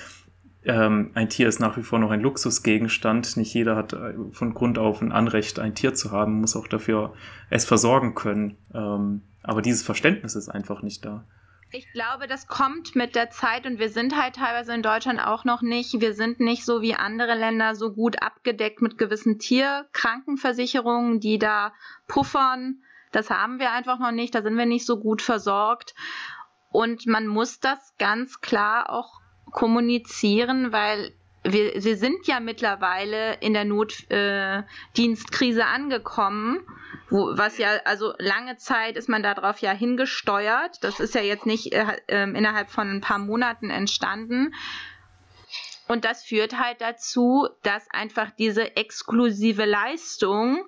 [0.66, 3.38] Ähm, ein Tier ist nach wie vor noch ein Luxusgegenstand.
[3.38, 6.68] Nicht jeder hat äh, von Grund auf ein Anrecht, ein Tier zu haben, muss auch
[6.68, 7.13] dafür
[7.49, 8.57] es versorgen können.
[8.74, 11.24] Ähm, aber dieses Verständnis ist einfach nicht da.
[11.72, 15.43] Ich glaube, das kommt mit der Zeit und wir sind halt teilweise in Deutschland auch
[15.43, 15.99] noch nicht.
[15.99, 21.74] Wir sind nicht so wie andere Länder so gut abgedeckt mit gewissen Tierkrankenversicherungen, die da
[22.07, 22.82] puffern.
[23.16, 24.36] Das haben wir einfach noch nicht.
[24.36, 25.95] Da sind wir nicht so gut versorgt.
[26.70, 31.13] Und man muss das ganz klar auch kommunizieren, weil
[31.43, 36.59] wir, wir sind ja mittlerweile in der Notdienstkrise äh, angekommen,
[37.09, 40.84] wo, was ja, also lange Zeit ist man darauf ja hingesteuert.
[40.84, 44.53] Das ist ja jetzt nicht äh, äh, innerhalb von ein paar Monaten entstanden.
[45.88, 50.66] Und das führt halt dazu, dass einfach diese exklusive Leistung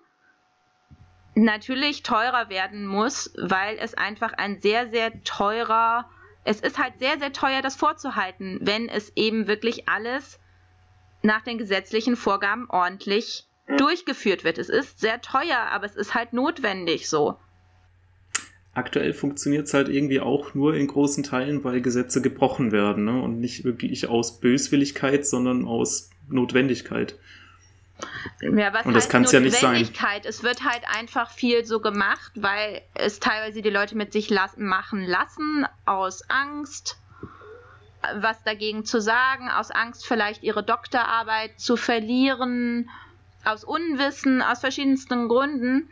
[1.38, 6.10] natürlich teurer werden muss, weil es einfach ein sehr, sehr teurer,
[6.44, 10.40] es ist halt sehr, sehr teuer, das vorzuhalten, wenn es eben wirklich alles
[11.22, 13.46] nach den gesetzlichen Vorgaben ordentlich
[13.78, 14.58] durchgeführt wird.
[14.58, 17.38] Es ist sehr teuer, aber es ist halt notwendig so.
[18.74, 23.22] Aktuell funktioniert es halt irgendwie auch nur in großen Teilen, weil Gesetze gebrochen werden ne?
[23.22, 27.18] und nicht wirklich aus Böswilligkeit, sondern aus Notwendigkeit.
[28.42, 29.90] Ja, was und das kann es ja nicht sein.
[30.24, 34.58] Es wird halt einfach viel so gemacht, weil es teilweise die Leute mit sich las
[34.58, 36.98] machen lassen aus Angst
[38.16, 42.90] was dagegen zu sagen, aus Angst vielleicht ihre Doktorarbeit zu verlieren,
[43.44, 45.90] aus Unwissen, aus verschiedensten Gründen.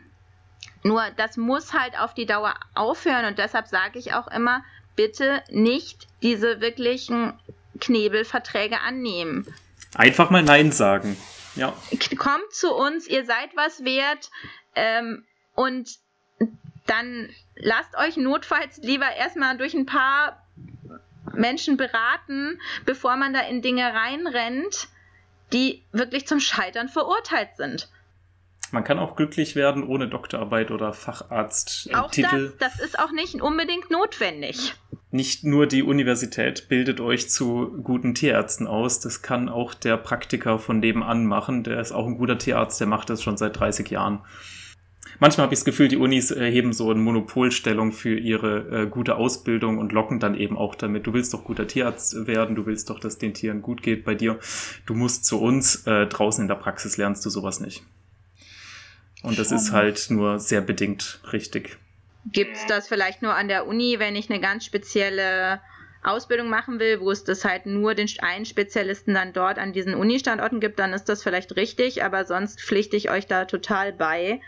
[0.83, 4.63] Nur das muss halt auf die Dauer aufhören und deshalb sage ich auch immer,
[4.95, 7.33] bitte nicht diese wirklichen
[7.79, 9.47] Knebelverträge annehmen.
[9.95, 11.17] Einfach mal Nein sagen.
[11.55, 11.73] Ja.
[12.17, 14.29] Kommt zu uns, ihr seid was wert
[14.75, 15.97] ähm, und
[16.85, 20.45] dann lasst euch notfalls lieber erstmal durch ein paar
[21.33, 24.87] Menschen beraten, bevor man da in Dinge reinrennt,
[25.53, 27.89] die wirklich zum Scheitern verurteilt sind.
[28.71, 31.95] Man kann auch glücklich werden ohne Doktorarbeit oder Facharzttitel.
[31.95, 34.73] Auch das, das ist auch nicht unbedingt notwendig.
[35.11, 40.59] Nicht nur die Universität bildet euch zu guten Tierärzten aus, das kann auch der Praktiker
[40.59, 41.63] von nebenan machen.
[41.63, 44.21] Der ist auch ein guter Tierarzt, der macht das schon seit 30 Jahren
[45.19, 48.87] manchmal habe ich das Gefühl, die Unis äh, heben so eine Monopolstellung für ihre äh,
[48.87, 51.07] gute Ausbildung und locken dann eben auch damit.
[51.07, 54.15] Du willst doch guter Tierarzt werden, du willst doch, dass den Tieren gut geht bei
[54.15, 54.39] dir.
[54.85, 57.83] Du musst zu uns, äh, draußen in der Praxis lernst du sowas nicht.
[59.25, 59.57] Und das Schon.
[59.57, 61.77] ist halt nur sehr bedingt richtig.
[62.31, 65.61] Gibt es das vielleicht nur an der Uni, wenn ich eine ganz spezielle
[66.03, 69.95] Ausbildung machen will, wo es das halt nur den einen Spezialisten dann dort an diesen
[69.95, 74.41] Uni-Standorten gibt, dann ist das vielleicht richtig, aber sonst pflichte ich euch da total bei.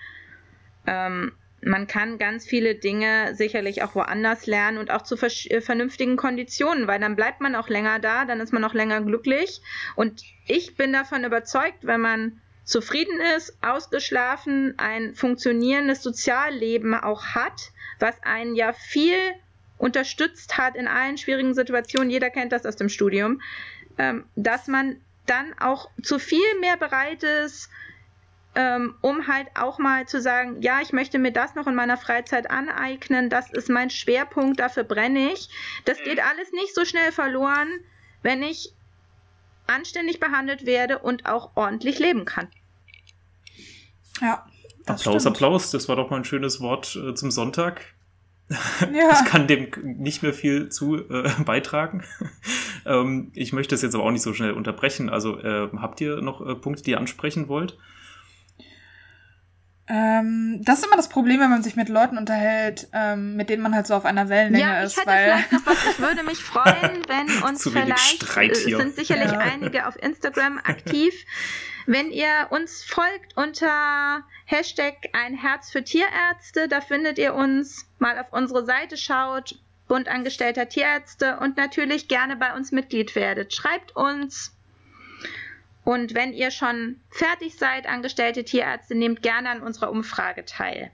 [0.86, 6.16] Ähm, man kann ganz viele Dinge sicherlich auch woanders lernen und auch zu äh, vernünftigen
[6.16, 9.62] Konditionen, weil dann bleibt man auch länger da, dann ist man auch länger glücklich.
[9.96, 17.72] Und ich bin davon überzeugt, wenn man zufrieden ist, ausgeschlafen, ein funktionierendes Sozialleben auch hat,
[18.00, 19.18] was einen ja viel
[19.78, 23.42] unterstützt hat in allen schwierigen Situationen, jeder kennt das aus dem Studium,
[23.98, 27.70] ähm, dass man dann auch zu viel mehr bereit ist,
[28.56, 31.98] ähm, um halt auch mal zu sagen, ja, ich möchte mir das noch in meiner
[31.98, 35.50] Freizeit aneignen, das ist mein Schwerpunkt, dafür brenne ich.
[35.86, 37.70] Das geht alles nicht so schnell verloren,
[38.24, 38.74] wenn ich
[39.68, 42.50] anständig behandelt werde und auch ordentlich leben kann.
[44.22, 44.46] Ja.
[44.86, 45.28] Applaus, stimmt.
[45.36, 47.82] Applaus, das war doch mal ein schönes Wort äh, zum Sonntag.
[48.94, 49.12] Ja.
[49.12, 52.06] Ich kann dem nicht mehr viel zu äh, beitragen.
[52.86, 55.10] ähm, ich möchte es jetzt aber auch nicht so schnell unterbrechen.
[55.10, 57.78] Also äh, habt ihr noch äh, Punkte, die ihr ansprechen wollt?
[59.90, 63.64] Ähm, das ist immer das Problem, wenn man sich mit Leuten unterhält, ähm, mit denen
[63.64, 64.98] man halt so auf einer Wellenlänge ja, ist.
[64.98, 65.86] Ich hätte vielleicht noch was.
[65.92, 68.78] Ich würde mich freuen, wenn uns vielleicht, Streit hier.
[68.78, 69.40] sind sicherlich ja.
[69.40, 71.14] einige auf Instagram aktiv,
[71.86, 78.20] wenn ihr uns folgt unter Hashtag ein Herz für Tierärzte, da findet ihr uns, mal
[78.20, 79.58] auf unsere Seite schaut,
[79.88, 83.54] Bund angestellter Tierärzte und natürlich gerne bei uns Mitglied werdet.
[83.54, 84.57] Schreibt uns,
[85.88, 90.92] und wenn ihr schon fertig seid, angestellte Tierärzte, nehmt gerne an unserer Umfrage teil.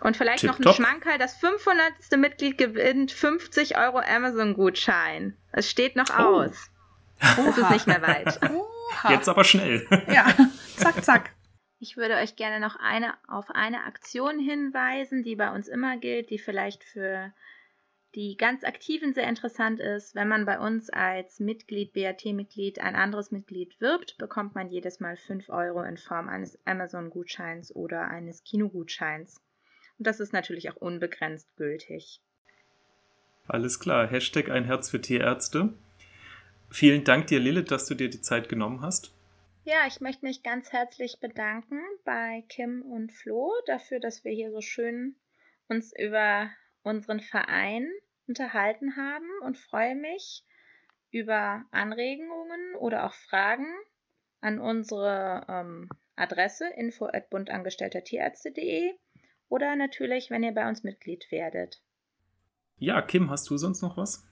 [0.00, 0.74] Und vielleicht Tip noch ein top.
[0.74, 1.92] Schmankerl, das 500.
[2.16, 5.36] Mitglied gewinnt 50 Euro Amazon-Gutschein.
[5.52, 6.22] Es steht noch oh.
[6.40, 6.72] aus.
[7.20, 8.40] Es ist nicht mehr weit.
[8.50, 9.12] Oha.
[9.12, 9.86] Jetzt aber schnell.
[10.08, 10.26] Ja,
[10.76, 11.30] zack, zack.
[11.78, 16.30] Ich würde euch gerne noch eine, auf eine Aktion hinweisen, die bei uns immer gilt,
[16.30, 17.32] die vielleicht für
[18.14, 20.14] die ganz aktiven sehr interessant ist.
[20.14, 25.16] Wenn man bei uns als Mitglied, BAT-Mitglied, ein anderes Mitglied wirbt, bekommt man jedes Mal
[25.16, 29.40] 5 Euro in Form eines Amazon-Gutscheins oder eines Kinogutscheins.
[29.98, 32.20] Und das ist natürlich auch unbegrenzt gültig.
[33.46, 34.06] Alles klar.
[34.06, 35.74] Hashtag ein Herz für Tierärzte.
[36.70, 39.12] Vielen Dank dir, Lilith, dass du dir die Zeit genommen hast.
[39.64, 44.50] Ja, ich möchte mich ganz herzlich bedanken bei Kim und Flo dafür, dass wir hier
[44.50, 45.16] so schön
[45.68, 46.50] uns über
[46.82, 47.88] unseren Verein
[48.26, 50.44] unterhalten haben und freue mich
[51.10, 53.66] über Anregungen oder auch Fragen
[54.40, 58.94] an unsere ähm, Adresse info@buntangestelltertierärzte.de
[59.48, 61.80] oder natürlich, wenn ihr bei uns Mitglied werdet.
[62.76, 64.24] Ja, Kim, hast du sonst noch was?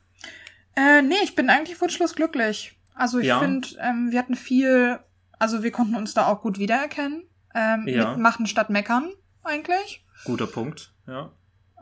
[0.77, 2.79] Äh, nee, ich bin eigentlich wunschlos glücklich.
[2.95, 3.41] Also ich ja.
[3.41, 5.01] finde, ähm, wir hatten viel,
[5.39, 7.29] also wir konnten uns da auch gut wiedererkennen.
[7.55, 8.11] Ähm, ja.
[8.11, 10.05] Mitmachen statt meckern, eigentlich.
[10.25, 11.33] Guter Punkt, ja.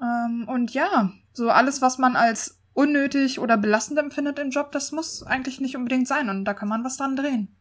[0.03, 4.92] Ähm, und ja, so alles, was man als unnötig oder belastend empfindet im Job, das
[4.92, 7.55] muss eigentlich nicht unbedingt sein und da kann man was dran drehen.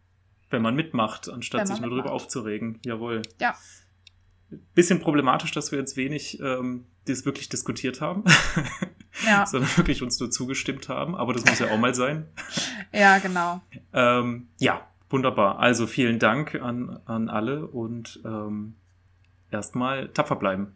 [0.50, 2.06] Wenn man mitmacht, anstatt man sich nur mitmacht.
[2.06, 2.80] drüber aufzuregen.
[2.86, 3.22] Jawohl.
[3.40, 3.56] Ja.
[4.76, 8.24] Bisschen problematisch, dass wir jetzt wenig ähm, das wirklich diskutiert haben,
[9.26, 9.46] ja.
[9.46, 11.16] sondern wirklich uns nur zugestimmt haben.
[11.16, 12.28] Aber das muss ja auch mal sein.
[12.94, 13.62] ja, genau.
[13.94, 15.60] Ähm, ja, wunderbar.
[15.60, 18.76] Also vielen Dank an, an alle und ähm,
[19.52, 20.76] erstmal tapfer bleiben.